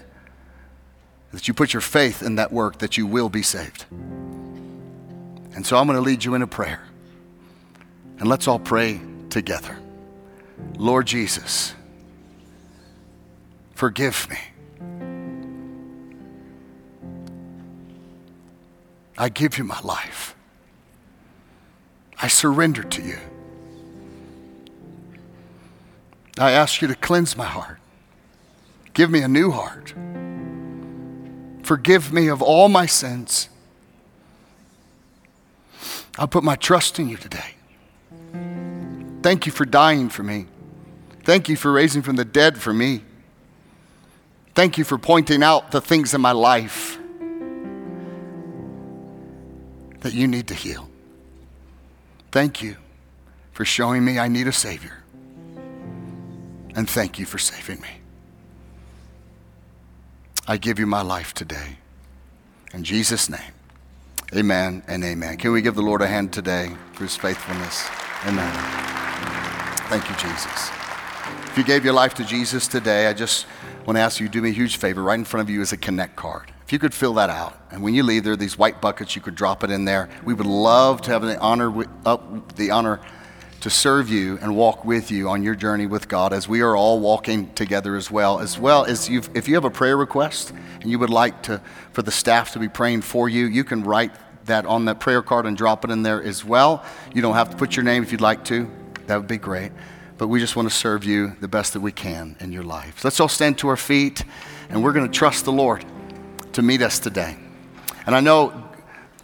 [1.32, 3.84] that you put your faith in that work, that you will be saved.
[5.54, 6.82] And so I'm going to lead you in a prayer.
[8.18, 9.00] And let's all pray
[9.30, 9.76] together.
[10.78, 11.74] Lord Jesus,
[13.74, 14.38] forgive me.
[19.18, 20.34] I give you my life.
[22.22, 23.18] I surrender to you.
[26.38, 27.78] I ask you to cleanse my heart.
[28.94, 29.92] Give me a new heart.
[31.64, 33.48] Forgive me of all my sins.
[36.16, 37.54] I put my trust in you today.
[39.22, 40.46] Thank you for dying for me.
[41.24, 43.02] Thank you for raising from the dead for me.
[44.54, 46.98] Thank you for pointing out the things in my life
[50.00, 50.91] that you need to heal.
[52.32, 52.76] Thank you
[53.52, 55.02] for showing me I need a Savior.
[56.74, 57.88] And thank you for saving me.
[60.48, 61.76] I give you my life today.
[62.72, 63.52] In Jesus' name,
[64.34, 65.36] amen and amen.
[65.36, 67.86] Can we give the Lord a hand today for his faithfulness?
[68.24, 68.52] Amen.
[69.88, 70.70] Thank you, Jesus.
[71.48, 73.44] If you gave your life to Jesus today, I just
[73.84, 75.02] want to ask you to do me a huge favor.
[75.02, 76.51] Right in front of you is a Connect card.
[76.64, 79.16] If you could fill that out, and when you leave, there are these white buckets.
[79.16, 80.08] You could drop it in there.
[80.24, 83.00] We would love to have the honor, up the honor
[83.62, 86.76] to serve you and walk with you on your journey with God as we are
[86.76, 88.40] all walking together as well.
[88.40, 91.60] As well as if you have a prayer request and you would like to,
[91.92, 94.10] for the staff to be praying for you, you can write
[94.46, 96.84] that on that prayer card and drop it in there as well.
[97.14, 98.68] You don't have to put your name if you'd like to.
[99.06, 99.70] That would be great.
[100.18, 103.04] But we just want to serve you the best that we can in your life.
[103.04, 104.24] Let's all stand to our feet
[104.70, 105.84] and we're going to trust the Lord
[106.52, 107.36] to meet us today.
[108.06, 108.70] And I know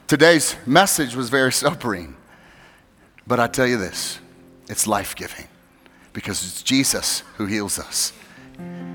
[0.07, 2.17] today's message was very sobering,
[3.27, 4.19] but I tell you this
[4.69, 5.47] it's life giving
[6.13, 8.13] because it's Jesus who heals us.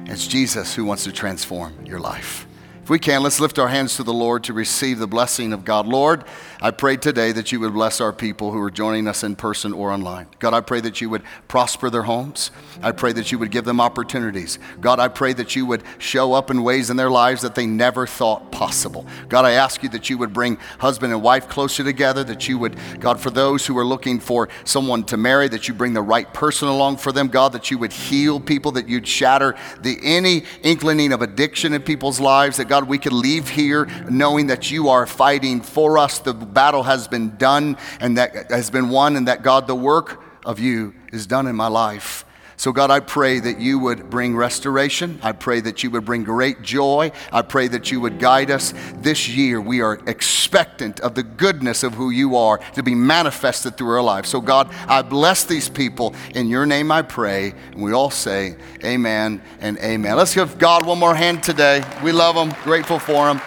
[0.06, 2.46] It's Jesus who wants to transform your life.
[2.84, 5.64] If we can, let's lift our hands to the Lord to receive the blessing of
[5.64, 5.88] God.
[5.88, 6.26] Lord,
[6.64, 9.74] I pray today that you would bless our people who are joining us in person
[9.74, 10.28] or online.
[10.40, 12.52] God, I pray that you would prosper their homes.
[12.82, 14.60] I pray that you would give them opportunities.
[14.80, 17.66] God, I pray that you would show up in ways in their lives that they
[17.66, 19.06] never thought possible.
[19.28, 22.58] God, I ask you that you would bring husband and wife closer together, that you
[22.60, 26.02] would, God, for those who are looking for someone to marry, that you bring the
[26.02, 27.28] right person along for them.
[27.28, 31.82] God, that you would heal people, that you'd shatter the any inclining of addiction in
[31.82, 36.20] people's lives, that God, we could leave here knowing that you are fighting for us.
[36.20, 40.24] The battle has been done and that has been won, and that God, the work
[40.46, 42.26] of you is done in my life.
[42.56, 45.20] So, God, I pray that you would bring restoration.
[45.22, 47.12] I pray that you would bring great joy.
[47.32, 48.74] I pray that you would guide us.
[48.96, 53.76] This year, we are expectant of the goodness of who you are to be manifested
[53.76, 54.30] through our lives.
[54.30, 56.16] So, God, I bless these people.
[56.36, 57.54] In your name I pray.
[57.72, 60.16] And we all say, Amen and Amen.
[60.16, 61.84] Let's give God one more hand today.
[62.04, 63.42] We love them, grateful for them.